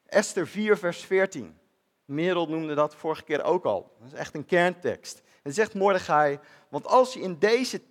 Esther 0.05 0.47
4, 0.47 0.77
vers 0.77 1.05
14. 1.05 1.57
Merel 2.05 2.47
noemde 2.47 2.73
dat 2.73 2.95
vorige 2.95 3.23
keer 3.23 3.43
ook 3.43 3.65
al. 3.65 3.95
Dat 3.99 4.07
is 4.07 4.13
echt 4.13 4.35
een 4.35 4.45
kerntekst. 4.45 5.21
En 5.43 5.53
zegt 5.53 5.73
Mordechai, 5.73 6.39
want 6.69 6.85
als 6.87 7.13
je 7.13 7.19
in 7.21 7.39
deze, 7.39 7.81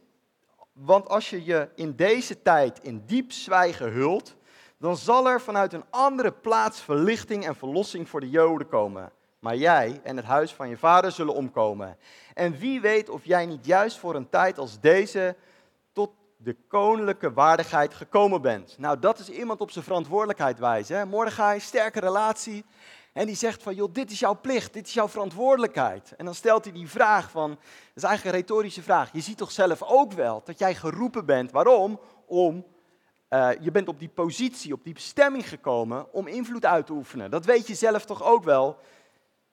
want 0.72 1.08
als 1.08 1.30
je, 1.30 1.44
je 1.44 1.68
in 1.74 1.96
deze 1.96 2.42
tijd 2.42 2.78
in 2.82 3.02
diep 3.06 3.32
zwijgen 3.32 3.92
hult, 3.92 4.36
dan 4.78 4.96
zal 4.96 5.28
er 5.28 5.40
vanuit 5.40 5.72
een 5.72 5.84
andere 5.90 6.32
plaats 6.32 6.80
verlichting 6.80 7.46
en 7.46 7.56
verlossing 7.56 8.08
voor 8.08 8.20
de 8.20 8.30
Joden 8.30 8.68
komen. 8.68 9.12
Maar 9.38 9.56
jij 9.56 10.00
en 10.02 10.16
het 10.16 10.24
huis 10.24 10.54
van 10.54 10.68
je 10.68 10.76
vader 10.76 11.12
zullen 11.12 11.34
omkomen. 11.34 11.96
En 12.34 12.58
wie 12.58 12.80
weet 12.80 13.08
of 13.08 13.24
jij 13.24 13.46
niet 13.46 13.66
juist 13.66 13.98
voor 13.98 14.14
een 14.14 14.28
tijd 14.28 14.58
als 14.58 14.80
deze 14.80 15.36
de 16.42 16.56
koninklijke 16.68 17.32
waardigheid 17.32 17.94
gekomen 17.94 18.42
bent. 18.42 18.78
Nou, 18.78 18.98
dat 18.98 19.18
is 19.18 19.28
iemand 19.28 19.60
op 19.60 19.70
zijn 19.70 19.84
verantwoordelijkheid 19.84 20.58
wijzen. 20.58 20.96
Hè? 20.96 21.06
Mordechai, 21.06 21.60
sterke 21.60 22.00
relatie. 22.00 22.64
En 23.12 23.26
die 23.26 23.36
zegt 23.36 23.62
van, 23.62 23.74
joh, 23.74 23.92
dit 23.92 24.10
is 24.10 24.18
jouw 24.18 24.40
plicht, 24.40 24.72
dit 24.72 24.86
is 24.86 24.92
jouw 24.92 25.08
verantwoordelijkheid. 25.08 26.14
En 26.16 26.24
dan 26.24 26.34
stelt 26.34 26.64
hij 26.64 26.72
die 26.72 26.88
vraag 26.88 27.30
van, 27.30 27.48
dat 27.50 27.58
is 27.94 28.02
eigenlijk 28.02 28.36
een 28.36 28.40
retorische 28.42 28.82
vraag. 28.82 29.12
Je 29.12 29.20
ziet 29.20 29.36
toch 29.36 29.50
zelf 29.50 29.82
ook 29.82 30.12
wel 30.12 30.42
dat 30.44 30.58
jij 30.58 30.74
geroepen 30.74 31.26
bent. 31.26 31.50
Waarom? 31.50 32.00
Om, 32.26 32.64
uh, 33.30 33.48
je 33.60 33.70
bent 33.70 33.88
op 33.88 33.98
die 33.98 34.08
positie, 34.08 34.72
op 34.72 34.84
die 34.84 34.94
bestemming 34.94 35.48
gekomen 35.48 36.12
om 36.12 36.26
invloed 36.26 36.64
uit 36.64 36.86
te 36.86 36.92
oefenen. 36.92 37.30
Dat 37.30 37.44
weet 37.44 37.66
je 37.66 37.74
zelf 37.74 38.04
toch 38.04 38.22
ook 38.22 38.44
wel. 38.44 38.78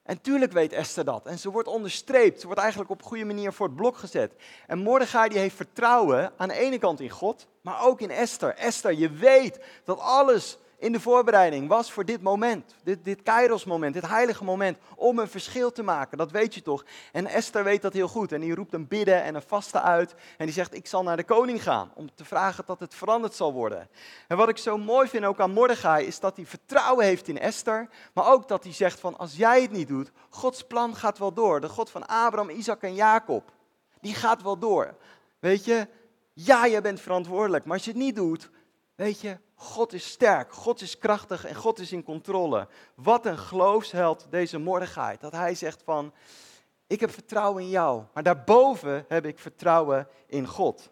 En 0.08 0.20
tuurlijk 0.20 0.52
weet 0.52 0.72
Esther 0.72 1.04
dat. 1.04 1.26
En 1.26 1.38
ze 1.38 1.50
wordt 1.50 1.68
onderstreept. 1.68 2.40
Ze 2.40 2.46
wordt 2.46 2.60
eigenlijk 2.60 2.90
op 2.90 3.02
goede 3.02 3.24
manier 3.24 3.52
voor 3.52 3.66
het 3.66 3.76
blok 3.76 3.96
gezet. 3.96 4.32
En 4.66 4.78
Mordechai 4.78 5.28
die 5.28 5.38
heeft 5.38 5.56
vertrouwen 5.56 6.32
aan 6.36 6.48
de 6.48 6.54
ene 6.54 6.78
kant 6.78 7.00
in 7.00 7.10
God, 7.10 7.46
maar 7.60 7.82
ook 7.82 8.00
in 8.00 8.10
Esther. 8.10 8.54
Esther, 8.54 8.92
je 8.92 9.10
weet 9.10 9.60
dat 9.84 9.98
alles 9.98 10.58
in 10.78 10.92
de 10.92 11.00
voorbereiding 11.00 11.68
was 11.68 11.92
voor 11.92 12.04
dit 12.04 12.22
moment. 12.22 12.74
Dit, 12.82 13.04
dit 13.04 13.22
Kairos 13.22 13.64
moment, 13.64 13.94
dit 13.94 14.06
heilige 14.06 14.44
moment. 14.44 14.78
Om 14.94 15.18
een 15.18 15.28
verschil 15.28 15.72
te 15.72 15.82
maken, 15.82 16.18
dat 16.18 16.30
weet 16.30 16.54
je 16.54 16.62
toch. 16.62 16.84
En 17.12 17.26
Esther 17.26 17.64
weet 17.64 17.82
dat 17.82 17.92
heel 17.92 18.08
goed. 18.08 18.32
En 18.32 18.40
die 18.40 18.54
roept 18.54 18.72
een 18.72 18.88
bidden 18.88 19.22
en 19.22 19.34
een 19.34 19.42
vaste 19.42 19.80
uit. 19.80 20.14
En 20.36 20.44
die 20.44 20.54
zegt, 20.54 20.74
ik 20.74 20.86
zal 20.86 21.02
naar 21.02 21.16
de 21.16 21.24
koning 21.24 21.62
gaan. 21.62 21.90
Om 21.94 22.14
te 22.14 22.24
vragen 22.24 22.64
dat 22.66 22.80
het 22.80 22.94
veranderd 22.94 23.34
zal 23.34 23.52
worden. 23.52 23.88
En 24.28 24.36
wat 24.36 24.48
ik 24.48 24.58
zo 24.58 24.78
mooi 24.78 25.08
vind 25.08 25.24
ook 25.24 25.40
aan 25.40 25.50
Mordechai, 25.50 26.06
is 26.06 26.20
dat 26.20 26.36
hij 26.36 26.46
vertrouwen 26.46 27.04
heeft 27.04 27.28
in 27.28 27.38
Esther. 27.38 27.88
Maar 28.12 28.32
ook 28.32 28.48
dat 28.48 28.64
hij 28.64 28.72
zegt 28.72 29.00
van, 29.00 29.16
als 29.16 29.36
jij 29.36 29.62
het 29.62 29.70
niet 29.70 29.88
doet, 29.88 30.10
Gods 30.28 30.62
plan 30.62 30.94
gaat 30.94 31.18
wel 31.18 31.32
door. 31.32 31.60
De 31.60 31.68
God 31.68 31.90
van 31.90 32.06
Abraham, 32.06 32.50
Isaac 32.50 32.82
en 32.82 32.94
Jacob. 32.94 33.52
Die 34.00 34.14
gaat 34.14 34.42
wel 34.42 34.58
door. 34.58 34.94
Weet 35.38 35.64
je, 35.64 35.88
ja, 36.32 36.64
je 36.64 36.80
bent 36.80 37.00
verantwoordelijk. 37.00 37.64
Maar 37.64 37.74
als 37.74 37.84
je 37.84 37.90
het 37.90 38.00
niet 38.00 38.16
doet, 38.16 38.50
weet 38.98 39.20
je, 39.20 39.38
God 39.54 39.92
is 39.92 40.10
sterk, 40.10 40.52
God 40.52 40.80
is 40.80 40.98
krachtig 40.98 41.44
en 41.44 41.54
God 41.54 41.78
is 41.78 41.92
in 41.92 42.02
controle. 42.02 42.68
Wat 42.94 43.26
een 43.26 43.38
geloofsheld 43.38 44.26
deze 44.30 44.58
Mordechai. 44.58 45.16
Dat 45.20 45.32
hij 45.32 45.54
zegt 45.54 45.82
van, 45.82 46.12
ik 46.86 47.00
heb 47.00 47.10
vertrouwen 47.10 47.62
in 47.62 47.68
jou, 47.68 48.02
maar 48.14 48.22
daarboven 48.22 49.04
heb 49.08 49.24
ik 49.24 49.38
vertrouwen 49.38 50.08
in 50.26 50.46
God. 50.46 50.90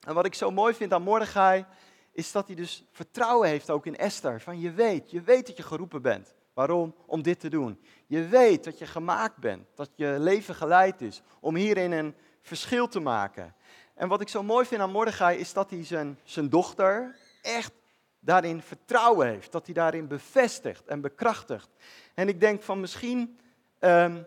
En 0.00 0.14
wat 0.14 0.26
ik 0.26 0.34
zo 0.34 0.50
mooi 0.50 0.74
vind 0.74 0.92
aan 0.92 1.02
Mordechai, 1.02 1.64
is 2.12 2.32
dat 2.32 2.46
hij 2.46 2.56
dus 2.56 2.84
vertrouwen 2.92 3.48
heeft 3.48 3.70
ook 3.70 3.86
in 3.86 3.96
Esther. 3.96 4.40
Van 4.40 4.60
je 4.60 4.70
weet, 4.70 5.10
je 5.10 5.20
weet 5.20 5.46
dat 5.46 5.56
je 5.56 5.62
geroepen 5.62 6.02
bent. 6.02 6.34
Waarom? 6.54 6.94
Om 7.06 7.22
dit 7.22 7.40
te 7.40 7.48
doen. 7.48 7.80
Je 8.06 8.26
weet 8.26 8.64
dat 8.64 8.78
je 8.78 8.86
gemaakt 8.86 9.36
bent, 9.36 9.66
dat 9.74 9.90
je 9.94 10.16
leven 10.18 10.54
geleid 10.54 11.00
is 11.00 11.22
om 11.40 11.54
hierin 11.54 11.92
een 11.92 12.14
verschil 12.42 12.88
te 12.88 13.00
maken. 13.00 13.54
En 13.94 14.08
wat 14.08 14.20
ik 14.20 14.28
zo 14.28 14.42
mooi 14.42 14.66
vind 14.66 14.80
aan 14.80 14.90
Mordechai 14.90 15.38
is 15.38 15.52
dat 15.52 15.70
hij 15.70 15.84
zijn, 15.84 16.18
zijn 16.24 16.48
dochter 16.48 17.24
echt 17.46 17.72
daarin 18.20 18.62
vertrouwen 18.62 19.26
heeft. 19.26 19.52
Dat 19.52 19.64
hij 19.66 19.74
daarin 19.74 20.06
bevestigt 20.06 20.86
en 20.86 21.00
bekrachtigt. 21.00 21.68
En 22.14 22.28
ik 22.28 22.40
denk 22.40 22.62
van 22.62 22.80
misschien, 22.80 23.38
um, 23.80 24.26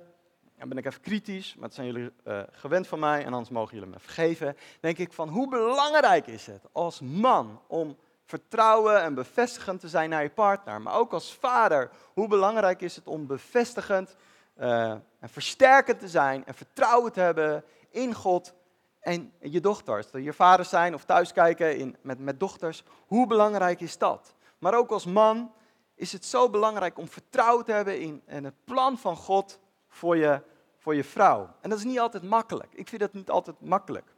ben 0.55 0.77
ik 0.77 0.85
even 0.85 1.01
kritisch, 1.01 1.53
maar 1.53 1.67
dat 1.67 1.73
zijn 1.73 1.87
jullie 1.87 2.11
uh, 2.27 2.41
gewend 2.51 2.87
van 2.87 2.99
mij 2.99 3.25
en 3.25 3.33
anders 3.33 3.49
mogen 3.49 3.73
jullie 3.73 3.89
me 3.89 3.99
vergeven. 3.99 4.57
Denk 4.79 4.97
ik 4.97 5.13
van 5.13 5.29
hoe 5.29 5.49
belangrijk 5.49 6.27
is 6.27 6.45
het 6.45 6.61
als 6.71 6.99
man 6.99 7.61
om 7.67 7.97
vertrouwen 8.25 9.01
en 9.01 9.13
bevestigend 9.13 9.79
te 9.79 9.89
zijn 9.89 10.09
naar 10.09 10.23
je 10.23 10.29
partner. 10.29 10.81
Maar 10.81 10.95
ook 10.95 11.13
als 11.13 11.33
vader, 11.33 11.89
hoe 12.13 12.27
belangrijk 12.27 12.81
is 12.81 12.95
het 12.95 13.07
om 13.07 13.27
bevestigend 13.27 14.15
uh, 14.59 14.91
en 15.19 15.29
versterkend 15.29 15.99
te 15.99 16.07
zijn 16.07 16.45
en 16.45 16.53
vertrouwen 16.53 17.11
te 17.11 17.19
hebben 17.19 17.63
in 17.89 18.13
God 18.13 18.53
en 18.99 19.33
je 19.39 19.59
dochters. 19.59 20.07
Je 20.11 20.33
vaders 20.33 20.69
zijn 20.69 20.93
of 20.93 21.05
thuiskijken 21.05 21.77
in, 21.77 21.95
met, 22.01 22.19
met 22.19 22.39
dochters. 22.39 22.83
Hoe 23.07 23.27
belangrijk 23.27 23.81
is 23.81 23.97
dat? 23.97 24.35
Maar 24.57 24.73
ook 24.73 24.89
als 24.89 25.05
man 25.05 25.51
is 25.95 26.11
het 26.11 26.25
zo 26.25 26.49
belangrijk 26.49 26.97
om 26.97 27.07
vertrouwen 27.07 27.65
te 27.65 27.71
hebben 27.71 27.99
in, 27.99 28.21
in 28.27 28.43
het 28.43 28.55
plan 28.63 28.97
van 28.97 29.15
God 29.15 29.59
voor 29.87 30.17
je, 30.17 30.41
voor 30.77 30.95
je 30.95 31.03
vrouw. 31.03 31.55
En 31.61 31.69
dat 31.69 31.79
is 31.79 31.85
niet 31.85 31.99
altijd 31.99 32.23
makkelijk. 32.23 32.73
Ik 32.73 32.87
vind 32.87 33.01
dat 33.01 33.13
niet 33.13 33.29
altijd 33.29 33.61
makkelijk. 33.61 34.15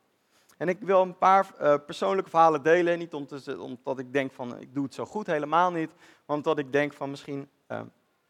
En 0.58 0.70
ik 0.70 0.80
wil 0.80 1.02
een 1.02 1.18
paar 1.18 1.48
uh, 1.62 1.76
persoonlijke 1.86 2.30
verhalen 2.30 2.64
delen. 2.64 2.98
Niet 2.98 3.14
om 3.14 3.28
omdat 3.58 4.00
ik 4.00 4.14
denk 4.14 4.32
van 4.32 4.60
ik 4.60 4.74
doe 4.74 4.84
het 4.84 4.94
zo 4.94 5.06
goed, 5.06 5.28
helemaal 5.28 5.72
niet. 5.72 5.92
Maar 6.26 6.36
omdat 6.36 6.58
ik 6.58 6.72
denk 6.72 6.94
van 6.94 7.10
misschien 7.10 7.50
uh, 7.68 7.82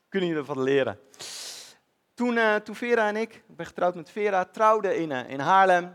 kunnen 0.09 0.29
jullie 0.29 0.43
wat 0.43 0.57
leren. 0.57 0.99
Toen, 2.13 2.35
uh, 2.35 2.55
toen 2.55 2.75
Vera 2.75 3.07
en 3.07 3.15
ik, 3.15 3.33
ik 3.33 3.55
ben 3.55 3.65
getrouwd 3.65 3.95
met 3.95 4.09
Vera, 4.09 4.45
trouwden 4.45 4.97
in, 4.97 5.11
in 5.11 5.39
Haarlem. 5.39 5.93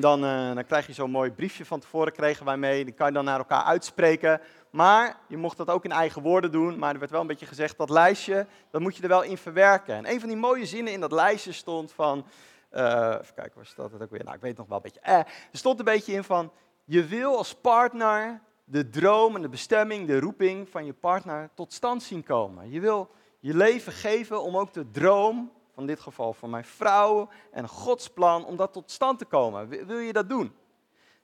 Dan, 0.00 0.20
dan 0.54 0.64
krijg 0.66 0.86
je 0.86 0.92
zo'n 0.92 1.10
mooi 1.10 1.30
briefje 1.30 1.64
van 1.64 1.80
tevoren, 1.80 2.12
kregen 2.12 2.44
wij 2.44 2.56
mee. 2.56 2.84
Die 2.84 2.94
kan 2.94 3.06
je 3.06 3.12
dan 3.12 3.24
naar 3.24 3.38
elkaar 3.38 3.62
uitspreken. 3.62 4.40
Maar 4.70 5.16
je 5.28 5.36
mocht 5.36 5.56
dat 5.56 5.70
ook 5.70 5.84
in 5.84 5.92
eigen 5.92 6.22
woorden 6.22 6.52
doen. 6.52 6.78
Maar 6.78 6.92
er 6.92 6.98
werd 6.98 7.10
wel 7.10 7.20
een 7.20 7.26
beetje 7.26 7.46
gezegd, 7.46 7.78
dat 7.78 7.90
lijstje, 7.90 8.46
dat 8.70 8.80
moet 8.80 8.96
je 8.96 9.02
er 9.02 9.08
wel 9.08 9.22
in 9.22 9.38
verwerken. 9.38 9.94
En 9.94 10.10
een 10.10 10.20
van 10.20 10.28
die 10.28 10.38
mooie 10.38 10.66
zinnen 10.66 10.92
in 10.92 11.00
dat 11.00 11.12
lijstje 11.12 11.52
stond 11.52 11.92
van... 11.92 12.26
Uh, 12.72 12.82
even 13.20 13.34
kijken, 13.34 13.52
waar 13.54 13.66
staat 13.66 13.92
het 13.92 14.02
ook 14.02 14.10
weer? 14.10 14.24
Nou, 14.24 14.36
ik 14.36 14.42
weet 14.42 14.56
nog 14.56 14.66
wel 14.66 14.76
een 14.76 14.82
beetje. 14.82 15.00
Eh, 15.00 15.18
er 15.18 15.26
stond 15.50 15.78
een 15.78 15.84
beetje 15.84 16.12
in 16.12 16.24
van, 16.24 16.52
je 16.84 17.04
wil 17.04 17.36
als 17.36 17.54
partner 17.54 18.40
de 18.64 18.88
droom 18.88 19.36
en 19.36 19.42
de 19.42 19.48
bestemming, 19.48 20.06
de 20.06 20.20
roeping 20.20 20.68
van 20.68 20.84
je 20.84 20.92
partner 20.92 21.50
tot 21.54 21.72
stand 21.72 22.02
zien 22.02 22.22
komen. 22.22 22.70
Je 22.70 22.80
wil 22.80 23.10
je 23.40 23.56
leven 23.56 23.92
geven 23.92 24.42
om 24.42 24.56
ook 24.56 24.72
de 24.72 24.90
droom, 24.90 25.52
van 25.76 25.86
dit 25.86 26.00
geval 26.00 26.32
van 26.32 26.50
mijn 26.50 26.64
vrouw 26.64 27.28
en 27.52 27.68
Gods 27.68 28.08
plan, 28.08 28.44
om 28.44 28.56
dat 28.56 28.72
tot 28.72 28.90
stand 28.90 29.18
te 29.18 29.24
komen. 29.24 29.68
Wil 29.86 29.98
je 29.98 30.12
dat 30.12 30.28
doen? 30.28 30.56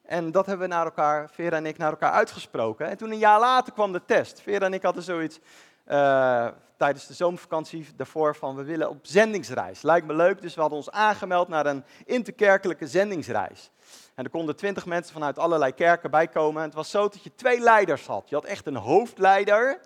En 0.03 0.31
dat 0.31 0.47
hebben 0.47 0.69
we 0.69 0.75
naar 0.75 0.85
elkaar, 0.85 1.31
Vera 1.31 1.57
en 1.57 1.67
ik, 1.67 1.79
naar 1.79 1.91
elkaar 1.91 2.12
uitgesproken. 2.12 2.88
En 2.88 2.97
toen 2.97 3.11
een 3.11 3.19
jaar 3.19 3.41
later 3.41 3.73
kwam 3.73 3.93
de 3.93 4.05
test. 4.05 4.41
Vera 4.41 4.65
en 4.65 4.75
ik 4.75 4.83
hadden 4.83 5.03
zoiets 5.03 5.38
uh, 5.87 6.49
tijdens 6.77 7.07
de 7.07 7.15
zomervakantie 7.15 7.87
daarvoor 7.97 8.37
van 8.37 8.57
we 8.57 8.62
willen 8.62 8.88
op 8.88 8.99
zendingsreis. 9.03 9.83
Lijkt 9.83 10.07
me 10.07 10.15
leuk, 10.15 10.43
dus 10.43 10.55
we 10.55 10.61
hadden 10.61 10.79
ons 10.79 10.91
aangemeld 10.91 11.49
naar 11.49 11.67
een 11.67 11.85
interkerkelijke 12.05 12.87
zendingsreis. 12.87 13.71
En 14.15 14.25
er 14.25 14.31
konden 14.31 14.57
twintig 14.57 14.87
mensen 14.87 15.12
vanuit 15.12 15.38
allerlei 15.38 15.73
kerken 15.75 16.11
bij 16.11 16.29
komen. 16.29 16.62
En 16.62 16.69
het 16.69 16.77
was 16.77 16.91
zo 16.91 17.03
dat 17.03 17.23
je 17.23 17.35
twee 17.35 17.61
leiders 17.61 18.07
had. 18.07 18.29
Je 18.29 18.35
had 18.35 18.45
echt 18.45 18.67
een 18.67 18.77
hoofdleider 18.77 19.81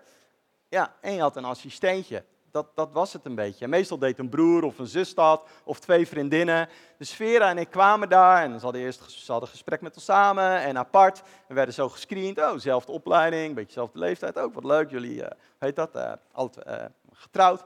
ja, 0.69 0.93
en 1.01 1.13
je 1.13 1.21
had 1.21 1.35
een 1.35 1.45
assistentje 1.45 2.23
dat, 2.57 2.75
dat 2.75 2.93
was 2.93 3.13
het 3.13 3.25
een 3.25 3.35
beetje. 3.35 3.67
meestal 3.67 3.97
deed 3.97 4.19
een 4.19 4.29
broer 4.29 4.63
of 4.63 4.79
een 4.79 4.87
zus 4.87 5.13
dat, 5.13 5.49
of 5.63 5.79
twee 5.79 6.07
vriendinnen. 6.07 6.69
Dus 6.97 7.13
Vera 7.13 7.49
en 7.49 7.57
ik 7.57 7.69
kwamen 7.69 8.09
daar 8.09 8.43
en 8.43 8.59
ze 8.59 8.63
hadden 8.63 8.81
eerst 8.81 9.11
ze 9.11 9.31
hadden 9.31 9.49
gesprek 9.49 9.81
met 9.81 9.95
ons 9.95 10.05
samen 10.05 10.61
en 10.61 10.77
apart. 10.77 11.21
We 11.47 11.53
werden 11.53 11.73
zo 11.73 11.89
gescreend, 11.89 12.37
oh, 12.37 12.53
zelfde 12.55 12.91
opleiding, 12.91 13.47
beetje 13.47 13.67
dezelfde 13.67 13.99
leeftijd. 13.99 14.37
Ook 14.37 14.53
wat 14.53 14.63
leuk, 14.63 14.89
jullie, 14.89 15.21
uh, 15.21 15.27
heet 15.59 15.75
dat, 15.75 15.95
uh, 15.95 16.11
altijd 16.31 16.67
uh, 16.67 16.85
getrouwd. 17.11 17.65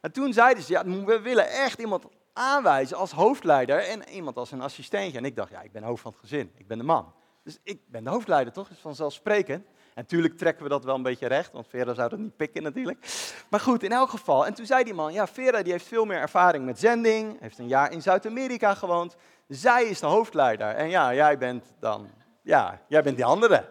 En 0.00 0.12
toen 0.12 0.32
zeiden 0.32 0.62
ze, 0.62 0.72
ja, 0.72 0.84
we 0.84 1.20
willen 1.20 1.48
echt 1.48 1.80
iemand 1.80 2.04
aanwijzen 2.32 2.96
als 2.96 3.12
hoofdleider 3.12 3.78
en 3.78 4.08
iemand 4.08 4.36
als 4.36 4.50
een 4.50 4.60
assistentje. 4.60 5.18
En 5.18 5.24
ik 5.24 5.36
dacht, 5.36 5.50
ja, 5.50 5.60
ik 5.60 5.72
ben 5.72 5.82
hoofd 5.82 6.02
van 6.02 6.10
het 6.10 6.20
gezin, 6.20 6.52
ik 6.56 6.66
ben 6.66 6.78
de 6.78 6.84
man. 6.84 7.12
Dus 7.44 7.58
ik 7.62 7.80
ben 7.86 8.04
de 8.04 8.10
hoofdleider, 8.10 8.52
toch? 8.52 8.68
Dat 8.68 8.76
is 8.76 8.82
vanzelfsprekend. 8.82 9.66
En 9.94 10.02
natuurlijk 10.02 10.38
trekken 10.38 10.62
we 10.62 10.68
dat 10.68 10.84
wel 10.84 10.94
een 10.94 11.02
beetje 11.02 11.26
recht, 11.26 11.52
want 11.52 11.66
Vera 11.68 11.94
zou 11.94 12.08
dat 12.08 12.18
niet 12.18 12.36
pikken 12.36 12.62
natuurlijk. 12.62 13.06
Maar 13.48 13.60
goed, 13.60 13.82
in 13.82 13.92
elk 13.92 14.10
geval. 14.10 14.46
En 14.46 14.54
toen 14.54 14.66
zei 14.66 14.84
die 14.84 14.94
man, 14.94 15.12
ja, 15.12 15.26
Vera 15.26 15.62
die 15.62 15.72
heeft 15.72 15.86
veel 15.86 16.04
meer 16.04 16.18
ervaring 16.18 16.64
met 16.64 16.78
zending, 16.78 17.40
heeft 17.40 17.58
een 17.58 17.68
jaar 17.68 17.92
in 17.92 18.02
Zuid-Amerika 18.02 18.74
gewoond. 18.74 19.16
Zij 19.48 19.84
is 19.84 20.00
de 20.00 20.06
hoofdleider. 20.06 20.68
En 20.68 20.88
ja, 20.88 21.14
jij 21.14 21.38
bent 21.38 21.64
dan, 21.80 22.10
ja, 22.42 22.80
jij 22.88 23.02
bent 23.02 23.16
die 23.16 23.24
andere. 23.24 23.64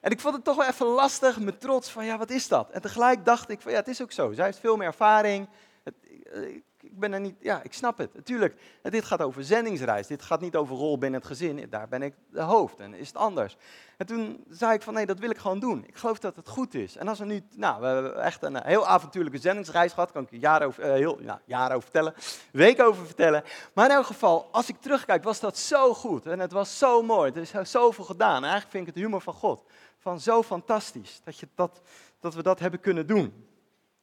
En 0.00 0.10
ik 0.10 0.20
vond 0.20 0.34
het 0.34 0.44
toch 0.44 0.56
wel 0.56 0.66
even 0.66 0.86
lastig, 0.86 1.40
met 1.40 1.60
trots 1.60 1.90
van, 1.90 2.04
ja, 2.04 2.18
wat 2.18 2.30
is 2.30 2.48
dat? 2.48 2.70
En 2.70 2.80
tegelijk 2.80 3.24
dacht 3.24 3.50
ik 3.50 3.60
van, 3.60 3.72
ja, 3.72 3.78
het 3.78 3.88
is 3.88 4.02
ook 4.02 4.12
zo. 4.12 4.32
Zij 4.32 4.44
heeft 4.44 4.58
veel 4.58 4.76
meer 4.76 4.86
ervaring. 4.86 5.48
Het, 5.84 5.94
eh, 6.32 6.62
ik 6.82 6.98
ben 6.98 7.12
er 7.12 7.20
niet, 7.20 7.36
ja, 7.40 7.62
ik 7.62 7.72
snap 7.72 7.98
het. 7.98 8.14
Natuurlijk, 8.14 8.60
dit 8.82 9.04
gaat 9.04 9.22
over 9.22 9.44
zendingsreis. 9.44 10.06
Dit 10.06 10.22
gaat 10.22 10.40
niet 10.40 10.56
over 10.56 10.76
rol 10.76 10.98
binnen 10.98 11.20
het 11.20 11.28
gezin. 11.28 11.66
Daar 11.70 11.88
ben 11.88 12.02
ik 12.02 12.14
de 12.30 12.40
hoofd 12.40 12.80
en 12.80 12.94
is 12.94 13.06
het 13.06 13.16
anders. 13.16 13.56
En 13.96 14.06
toen 14.06 14.44
zei 14.48 14.74
ik 14.74 14.82
van 14.82 14.94
nee, 14.94 15.06
dat 15.06 15.18
wil 15.18 15.30
ik 15.30 15.38
gewoon 15.38 15.60
doen. 15.60 15.84
Ik 15.86 15.96
geloof 15.96 16.18
dat 16.18 16.36
het 16.36 16.48
goed 16.48 16.74
is. 16.74 16.96
En 16.96 17.08
als 17.08 17.18
we 17.18 17.24
nu, 17.24 17.42
nou, 17.54 17.80
we 17.80 17.86
hebben 17.86 18.22
echt 18.22 18.42
een 18.42 18.62
heel 18.62 18.86
avontuurlijke 18.86 19.38
zendingsreis 19.38 19.92
gehad. 19.92 20.12
Kan 20.12 20.22
ik 20.22 20.30
je 20.30 20.38
jaren 20.38 20.66
over, 20.66 20.84
uh, 20.84 20.92
heel, 20.92 21.18
nou, 21.20 21.38
jaren 21.44 21.76
over 21.76 21.82
vertellen, 21.82 22.14
weken 22.52 22.84
over 22.84 23.06
vertellen. 23.06 23.42
Maar 23.74 23.84
in 23.84 23.94
elk 23.94 24.06
geval, 24.06 24.48
als 24.52 24.68
ik 24.68 24.80
terugkijk, 24.80 25.24
was 25.24 25.40
dat 25.40 25.58
zo 25.58 25.94
goed. 25.94 26.26
En 26.26 26.38
het 26.38 26.52
was 26.52 26.78
zo 26.78 27.02
mooi. 27.02 27.32
Er 27.32 27.40
is 27.40 27.70
zoveel 27.70 28.04
gedaan. 28.04 28.36
En 28.36 28.42
eigenlijk 28.42 28.70
vind 28.70 28.86
ik 28.86 28.94
het 28.94 29.02
humor 29.02 29.20
van 29.20 29.34
God. 29.34 29.62
Van 29.98 30.20
zo 30.20 30.42
fantastisch 30.42 31.20
dat, 31.24 31.38
je 31.38 31.48
dat, 31.54 31.80
dat 32.20 32.34
we 32.34 32.42
dat 32.42 32.58
hebben 32.58 32.80
kunnen 32.80 33.06
doen. 33.06 33.46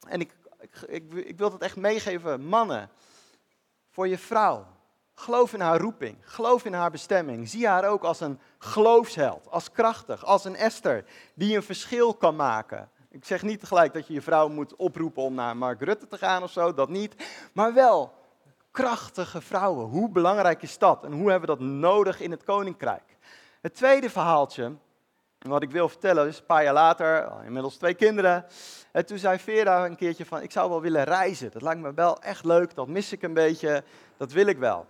En 0.07 0.19
ik 0.19 0.31
ik, 0.59 0.81
ik, 0.87 1.13
ik 1.13 1.37
wil 1.37 1.51
het 1.51 1.61
echt 1.61 1.75
meegeven, 1.75 2.45
mannen, 2.45 2.89
voor 3.89 4.07
je 4.07 4.17
vrouw. 4.17 4.65
Geloof 5.13 5.53
in 5.53 5.59
haar 5.59 5.79
roeping, 5.79 6.17
geloof 6.21 6.65
in 6.65 6.73
haar 6.73 6.91
bestemming. 6.91 7.49
Zie 7.49 7.67
haar 7.67 7.89
ook 7.89 8.03
als 8.03 8.19
een 8.19 8.39
geloofsheld, 8.57 9.49
als 9.49 9.71
krachtig, 9.71 10.25
als 10.25 10.45
een 10.45 10.55
Esther 10.55 11.05
die 11.33 11.55
een 11.55 11.63
verschil 11.63 12.13
kan 12.13 12.35
maken. 12.35 12.89
Ik 13.09 13.25
zeg 13.25 13.41
niet 13.41 13.59
tegelijk 13.59 13.93
dat 13.93 14.07
je 14.07 14.13
je 14.13 14.21
vrouw 14.21 14.47
moet 14.47 14.75
oproepen 14.75 15.23
om 15.23 15.33
naar 15.33 15.57
Mark 15.57 15.81
Rutte 15.81 16.07
te 16.07 16.17
gaan 16.17 16.43
of 16.43 16.51
zo, 16.51 16.73
dat 16.73 16.89
niet. 16.89 17.15
Maar 17.53 17.73
wel 17.73 18.13
krachtige 18.71 19.41
vrouwen. 19.41 19.85
Hoe 19.85 20.09
belangrijk 20.09 20.61
is 20.61 20.77
dat 20.77 21.03
en 21.03 21.11
hoe 21.11 21.29
hebben 21.29 21.49
we 21.49 21.55
dat 21.55 21.67
nodig 21.67 22.19
in 22.19 22.31
het 22.31 22.43
koninkrijk? 22.43 23.17
Het 23.61 23.75
tweede 23.75 24.09
verhaaltje 24.09 24.75
wat 25.39 25.63
ik 25.63 25.71
wil 25.71 25.89
vertellen 25.89 26.27
is, 26.27 26.37
een 26.37 26.45
paar 26.45 26.63
jaar 26.63 26.73
later, 26.73 27.31
inmiddels 27.45 27.77
twee 27.77 27.93
kinderen. 27.93 28.45
En 28.91 29.05
toen 29.05 29.17
zei 29.17 29.39
Vera 29.39 29.85
een 29.85 29.95
keertje 29.95 30.25
van, 30.25 30.41
ik 30.41 30.51
zou 30.51 30.69
wel 30.69 30.81
willen 30.81 31.03
reizen. 31.03 31.51
Dat 31.51 31.61
lijkt 31.61 31.81
me 31.81 31.93
wel 31.93 32.21
echt 32.21 32.45
leuk, 32.45 32.75
dat 32.75 32.87
mis 32.87 33.11
ik 33.11 33.21
een 33.21 33.33
beetje, 33.33 33.83
dat 34.17 34.31
wil 34.31 34.45
ik 34.45 34.57
wel. 34.57 34.85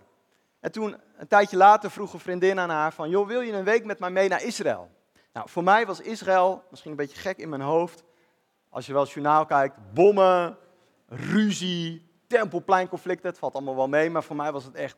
En 0.60 0.72
toen, 0.72 0.96
een 1.16 1.28
tijdje 1.28 1.56
later, 1.56 1.90
vroeg 1.90 2.12
een 2.12 2.20
vriendin 2.20 2.58
aan 2.60 2.70
haar 2.70 2.92
van, 2.92 3.08
joh, 3.08 3.26
wil 3.26 3.40
je 3.40 3.52
een 3.52 3.64
week 3.64 3.84
met 3.84 3.98
mij 3.98 4.10
mee 4.10 4.28
naar 4.28 4.42
Israël? 4.42 4.90
Nou, 5.32 5.48
voor 5.48 5.64
mij 5.64 5.86
was 5.86 6.00
Israël, 6.00 6.64
misschien 6.70 6.90
een 6.90 6.96
beetje 6.96 7.18
gek 7.18 7.38
in 7.38 7.48
mijn 7.48 7.60
hoofd, 7.60 8.04
als 8.70 8.86
je 8.86 8.92
wel 8.92 9.02
het 9.02 9.10
journaal 9.10 9.46
kijkt, 9.46 9.76
bommen, 9.92 10.56
ruzie, 11.08 12.10
tempelpleinconflicten, 12.26 13.28
het 13.28 13.38
valt 13.38 13.54
allemaal 13.54 13.76
wel 13.76 13.88
mee, 13.88 14.10
maar 14.10 14.22
voor 14.22 14.36
mij 14.36 14.52
was 14.52 14.64
het 14.64 14.74
echt 14.74 14.96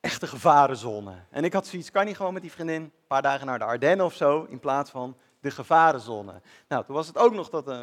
echte 0.00 0.26
gevarenzone. 0.26 1.14
En 1.30 1.44
ik 1.44 1.52
had 1.52 1.66
zoiets, 1.66 1.90
kan 1.90 2.04
niet 2.04 2.16
gewoon 2.16 2.32
met 2.32 2.42
die 2.42 2.52
vriendin 2.52 2.82
een 2.82 2.92
paar 3.06 3.22
dagen 3.22 3.46
naar 3.46 3.58
de 3.58 3.64
Ardennen 3.64 4.06
of 4.06 4.14
zo, 4.14 4.46
in 4.48 4.60
plaats 4.60 4.90
van 4.90 5.16
de 5.40 5.50
gevarenzone. 5.50 6.40
Nou, 6.68 6.84
toen 6.84 6.94
was 6.94 7.06
het 7.06 7.18
ook 7.18 7.34
nog 7.34 7.50
dat 7.50 7.68
uh, 7.68 7.82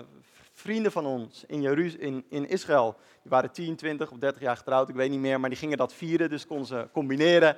vrienden 0.53 0.91
van 0.91 1.05
ons 1.05 1.43
in, 1.47 1.63
in, 1.99 2.25
in 2.29 2.49
Israël, 2.49 2.95
die 3.21 3.31
waren 3.31 3.51
10, 3.51 3.75
20 3.75 4.11
of 4.11 4.17
30 4.17 4.41
jaar 4.41 4.57
getrouwd, 4.57 4.89
ik 4.89 4.95
weet 4.95 5.09
niet 5.09 5.19
meer, 5.19 5.39
maar 5.39 5.49
die 5.49 5.59
gingen 5.59 5.77
dat 5.77 5.93
vieren, 5.93 6.29
dus 6.29 6.47
konden 6.47 6.67
ze 6.67 6.87
combineren. 6.91 7.57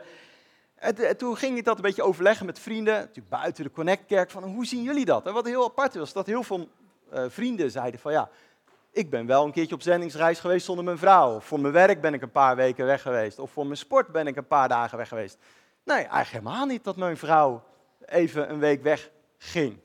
En, 0.76 1.17
toen 1.17 1.38
ging 1.38 1.58
ik 1.58 1.65
dat 1.65 1.76
een 1.76 1.82
beetje 1.82 2.04
overleggen 2.04 2.45
met 2.45 2.60
vrienden, 2.60 2.93
natuurlijk 2.93 3.30
buiten 3.30 3.63
de 3.63 3.72
Connect-kerk, 3.72 4.32
van 4.32 4.43
hoe 4.43 4.65
zien 4.65 4.84
jullie 4.84 5.06
dat? 5.06 5.28
En 5.28 5.34
wat 5.34 5.45
heel 5.45 5.63
apart 5.63 5.95
was, 5.95 6.13
dat 6.13 6.26
heel 6.26 6.43
veel 6.43 6.69
uh, 7.13 7.24
vrienden 7.28 7.72
zeiden 7.72 8.00
van 8.00 8.12
ja, 8.12 8.30
ik 8.99 9.09
ben 9.09 9.25
wel 9.25 9.45
een 9.45 9.51
keertje 9.51 9.75
op 9.75 9.81
zendingsreis 9.81 10.39
geweest 10.39 10.65
zonder 10.65 10.85
mijn 10.85 10.97
vrouw. 10.97 11.39
voor 11.39 11.59
mijn 11.59 11.73
werk 11.73 12.01
ben 12.01 12.13
ik 12.13 12.21
een 12.21 12.31
paar 12.31 12.55
weken 12.55 12.85
weg 12.85 13.01
geweest. 13.01 13.39
Of 13.39 13.51
voor 13.51 13.65
mijn 13.65 13.77
sport 13.77 14.07
ben 14.07 14.27
ik 14.27 14.35
een 14.35 14.47
paar 14.47 14.67
dagen 14.67 14.97
weg 14.97 15.07
geweest. 15.07 15.38
Nee, 15.83 15.97
eigenlijk 15.97 16.29
helemaal 16.29 16.65
niet 16.65 16.83
dat 16.83 16.95
mijn 16.95 17.17
vrouw 17.17 17.63
even 18.05 18.49
een 18.49 18.59
week 18.59 18.83
weg 18.83 19.09
ging. 19.38 19.79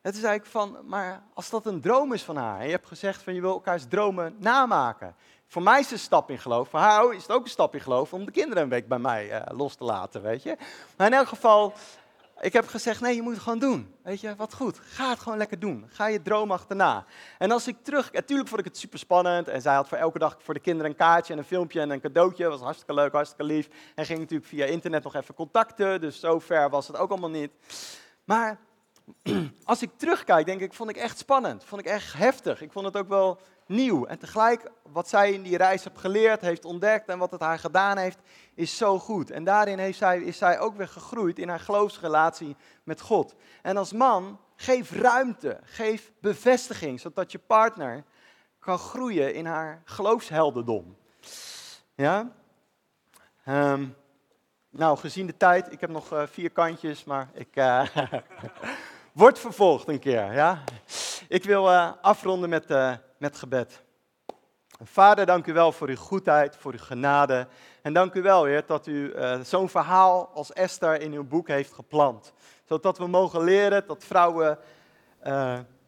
Het 0.00 0.16
is 0.16 0.22
eigenlijk 0.22 0.50
van, 0.50 0.78
maar 0.86 1.22
als 1.34 1.50
dat 1.50 1.66
een 1.66 1.80
droom 1.80 2.12
is 2.12 2.22
van 2.22 2.36
haar, 2.36 2.60
en 2.60 2.64
je 2.64 2.72
hebt 2.72 2.86
gezegd 2.86 3.22
van 3.22 3.34
je 3.34 3.40
wil 3.40 3.52
elkaars 3.52 3.84
dromen 3.88 4.36
namaken. 4.38 5.14
Voor 5.46 5.62
mij 5.62 5.78
is 5.78 5.84
het 5.84 5.92
een 5.92 5.98
stap 5.98 6.30
in 6.30 6.38
geloof, 6.38 6.68
voor 6.68 6.80
haar 6.80 7.14
is 7.14 7.22
het 7.22 7.32
ook 7.32 7.44
een 7.44 7.50
stap 7.50 7.74
in 7.74 7.80
geloof 7.80 8.12
om 8.12 8.24
de 8.24 8.32
kinderen 8.32 8.62
een 8.62 8.68
week 8.68 8.88
bij 8.88 8.98
mij 8.98 9.30
uh, 9.30 9.58
los 9.58 9.74
te 9.74 9.84
laten, 9.84 10.22
weet 10.22 10.42
je. 10.42 10.56
Maar 10.96 11.06
in 11.06 11.12
elk 11.12 11.28
geval, 11.28 11.72
ik 12.44 12.52
heb 12.52 12.66
gezegd, 12.66 13.00
nee, 13.00 13.14
je 13.14 13.22
moet 13.22 13.32
het 13.32 13.42
gewoon 13.42 13.58
doen. 13.58 13.94
Weet 14.02 14.20
je, 14.20 14.36
wat 14.36 14.54
goed. 14.54 14.78
Ga 14.82 15.10
het 15.10 15.18
gewoon 15.18 15.38
lekker 15.38 15.58
doen. 15.58 15.86
Ga 15.88 16.06
je 16.06 16.22
droom 16.22 16.50
achterna. 16.50 17.04
En 17.38 17.50
als 17.50 17.68
ik 17.68 17.76
terug, 17.82 18.12
natuurlijk 18.12 18.48
vond 18.48 18.60
ik 18.60 18.66
het 18.66 18.76
super 18.76 18.98
spannend. 18.98 19.48
En 19.48 19.62
zij 19.62 19.74
had 19.74 19.88
voor 19.88 19.98
elke 19.98 20.18
dag 20.18 20.36
voor 20.38 20.54
de 20.54 20.60
kinderen 20.60 20.90
een 20.90 20.96
kaartje 20.96 21.32
en 21.32 21.38
een 21.38 21.44
filmpje 21.44 21.80
en 21.80 21.90
een 21.90 22.00
cadeautje. 22.00 22.42
Dat 22.42 22.52
was 22.52 22.60
hartstikke 22.60 22.94
leuk, 22.94 23.12
hartstikke 23.12 23.44
lief. 23.44 23.68
En 23.94 24.04
ging 24.04 24.18
natuurlijk 24.18 24.48
via 24.48 24.64
internet 24.64 25.02
nog 25.02 25.14
even 25.14 25.34
contacten. 25.34 26.00
Dus 26.00 26.20
zo 26.20 26.38
ver 26.38 26.70
was 26.70 26.86
het 26.86 26.96
ook 26.96 27.10
allemaal 27.10 27.30
niet. 27.30 27.50
Maar 28.24 28.58
als 29.64 29.82
ik 29.82 29.90
terugkijk, 29.96 30.46
denk 30.46 30.60
ik, 30.60 30.74
vond 30.74 30.90
ik 30.90 30.96
echt 30.96 31.18
spannend. 31.18 31.64
Vond 31.64 31.80
ik 31.80 31.86
echt 31.86 32.12
heftig. 32.12 32.62
Ik 32.62 32.72
vond 32.72 32.86
het 32.86 32.96
ook 32.96 33.08
wel 33.08 33.40
nieuw. 33.66 34.06
En 34.06 34.18
tegelijk, 34.18 34.70
wat 34.82 35.08
zij 35.08 35.32
in 35.32 35.42
die 35.42 35.56
reis 35.56 35.84
heeft 35.84 35.98
geleerd, 35.98 36.40
heeft 36.40 36.64
ontdekt 36.64 37.08
en 37.08 37.18
wat 37.18 37.30
het 37.30 37.40
haar 37.40 37.58
gedaan 37.58 37.98
heeft, 37.98 38.18
is 38.54 38.76
zo 38.76 38.98
goed. 38.98 39.30
En 39.30 39.44
daarin 39.44 39.78
heeft 39.78 39.98
zij, 39.98 40.22
is 40.22 40.38
zij 40.38 40.58
ook 40.58 40.76
weer 40.76 40.88
gegroeid 40.88 41.38
in 41.38 41.48
haar 41.48 41.60
geloofsrelatie 41.60 42.56
met 42.82 43.00
God. 43.00 43.34
En 43.62 43.76
als 43.76 43.92
man, 43.92 44.38
geef 44.56 44.92
ruimte, 44.92 45.60
geef 45.62 46.12
bevestiging, 46.20 47.00
zodat 47.00 47.32
je 47.32 47.38
partner 47.38 48.04
kan 48.58 48.78
groeien 48.78 49.34
in 49.34 49.46
haar 49.46 49.82
geloofsheldendom. 49.84 50.96
Ja? 51.94 52.32
Ehm, 53.44 53.86
nou, 54.70 54.98
gezien 54.98 55.26
de 55.26 55.36
tijd, 55.36 55.72
ik 55.72 55.80
heb 55.80 55.90
nog 55.90 56.12
uh, 56.12 56.22
vier 56.26 56.50
kantjes, 56.50 57.04
maar 57.04 57.28
ik 57.32 57.56
uh, 57.56 57.86
word 59.12 59.38
vervolgd 59.38 59.88
een 59.88 59.98
keer. 59.98 60.32
Ja? 60.32 60.64
Ik 61.34 61.44
wil 61.44 61.70
uh, 61.70 61.90
afronden 62.00 62.48
met 62.48 62.68
met 63.18 63.36
gebed. 63.36 63.82
Vader, 64.82 65.26
dank 65.26 65.46
u 65.46 65.52
wel 65.52 65.72
voor 65.72 65.88
uw 65.88 65.96
goedheid, 65.96 66.56
voor 66.56 66.72
uw 66.72 66.78
genade. 66.78 67.46
En 67.82 67.92
dank 67.92 68.14
u 68.14 68.22
wel, 68.22 68.44
Heer, 68.44 68.62
dat 68.66 68.86
u 68.86 69.12
uh, 69.16 69.40
zo'n 69.40 69.68
verhaal 69.68 70.30
als 70.34 70.52
Esther 70.52 71.00
in 71.00 71.12
uw 71.12 71.24
boek 71.24 71.48
heeft 71.48 71.72
geplant. 71.72 72.32
Zodat 72.64 72.98
we 72.98 73.06
mogen 73.06 73.44
leren 73.44 73.86
dat 73.86 74.04
vrouwen 74.04 74.58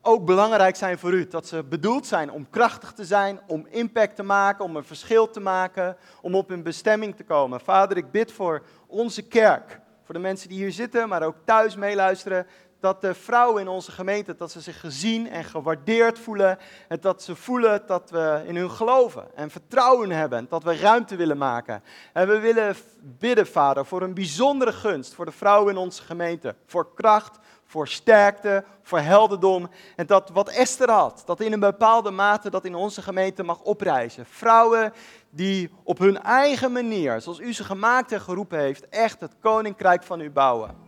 ook 0.03 0.25
belangrijk 0.25 0.77
zijn 0.77 0.99
voor 0.99 1.13
u. 1.13 1.29
Dat 1.29 1.47
ze 1.47 1.65
bedoeld 1.65 2.07
zijn 2.07 2.31
om 2.31 2.51
krachtig 2.51 2.93
te 2.93 3.05
zijn, 3.05 3.41
om 3.47 3.67
impact 3.71 4.17
te 4.17 4.23
maken, 4.23 4.65
om 4.65 4.77
een 4.77 4.85
verschil 4.85 5.31
te 5.31 5.41
maken, 5.41 5.97
om 6.21 6.35
op 6.35 6.49
hun 6.49 6.63
bestemming 6.63 7.17
te 7.17 7.25
komen. 7.25 7.61
Vader, 7.61 7.97
ik 7.97 8.11
bid 8.11 8.33
voor 8.33 8.63
onze 8.87 9.23
kerk, 9.23 9.81
voor 10.05 10.15
de 10.15 10.21
mensen 10.21 10.49
die 10.49 10.59
hier 10.59 10.73
zitten, 10.73 11.09
maar 11.09 11.23
ook 11.23 11.37
thuis 11.45 11.77
meeluisteren, 11.77 12.47
dat 12.81 13.01
de 13.01 13.15
vrouwen 13.15 13.63
in 13.63 13.69
onze 13.69 13.93
gemeente, 13.93 14.37
dat 14.37 14.51
ze 14.51 14.61
zich 14.61 14.81
gezien 14.81 15.31
en 15.31 15.45
gewaardeerd 15.45 16.19
voelen. 16.19 16.59
En 16.89 16.99
dat 17.01 17.23
ze 17.23 17.37
voelen 17.37 17.83
dat 17.87 18.11
we 18.11 18.43
in 18.47 18.57
hun 18.57 18.71
geloven 18.71 19.25
en 19.35 19.51
vertrouwen 19.51 20.11
hebben. 20.11 20.47
Dat 20.49 20.65
we 20.65 20.77
ruimte 20.77 21.17
willen 21.17 21.39
maken. 21.39 21.83
En 22.13 22.29
we 22.29 22.39
willen 22.39 22.77
bidden, 23.03 23.47
Vader, 23.47 23.87
voor 23.87 24.03
een 24.03 24.15
bijzondere 24.15 24.73
gunst 24.73 25.15
voor 25.15 25.25
de 25.25 25.33
vrouwen 25.33 25.75
in 25.75 25.81
onze 25.81 26.03
gemeente. 26.03 26.55
Voor 26.67 26.95
kracht, 26.95 27.39
voor 27.65 27.89
sterkte, 27.89 28.65
voor 28.83 28.99
heldendom. 28.99 29.71
En 29.97 30.07
dat 30.07 30.31
wat 30.33 30.49
Esther 30.49 30.91
had, 30.91 31.23
dat 31.27 31.41
in 31.41 31.53
een 31.53 31.61
bepaalde 31.61 32.11
mate 32.11 32.51
dat 32.51 32.65
in 32.65 32.75
onze 32.75 33.03
gemeente 33.03 33.43
mag 33.43 33.61
oprijzen. 33.61 34.27
Vrouwen 34.27 34.93
die 35.31 35.71
op 35.83 35.99
hun 35.99 36.23
eigen 36.23 36.73
manier, 36.73 37.21
zoals 37.21 37.39
u 37.39 37.53
ze 37.53 37.65
gemaakt 37.65 38.13
en 38.13 38.21
geroepen 38.21 38.59
heeft, 38.59 38.89
echt 38.89 39.21
het 39.21 39.35
koninkrijk 39.41 40.03
van 40.03 40.21
u 40.21 40.31
bouwen. 40.31 40.86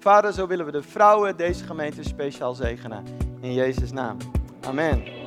Vader, 0.00 0.32
zo 0.32 0.46
willen 0.46 0.66
we 0.66 0.72
de 0.72 0.82
vrouwen 0.82 1.36
deze 1.36 1.64
gemeente 1.64 2.02
speciaal 2.02 2.54
zegenen. 2.54 3.04
In 3.40 3.52
Jezus' 3.52 3.92
naam. 3.92 4.16
Amen. 4.60 5.19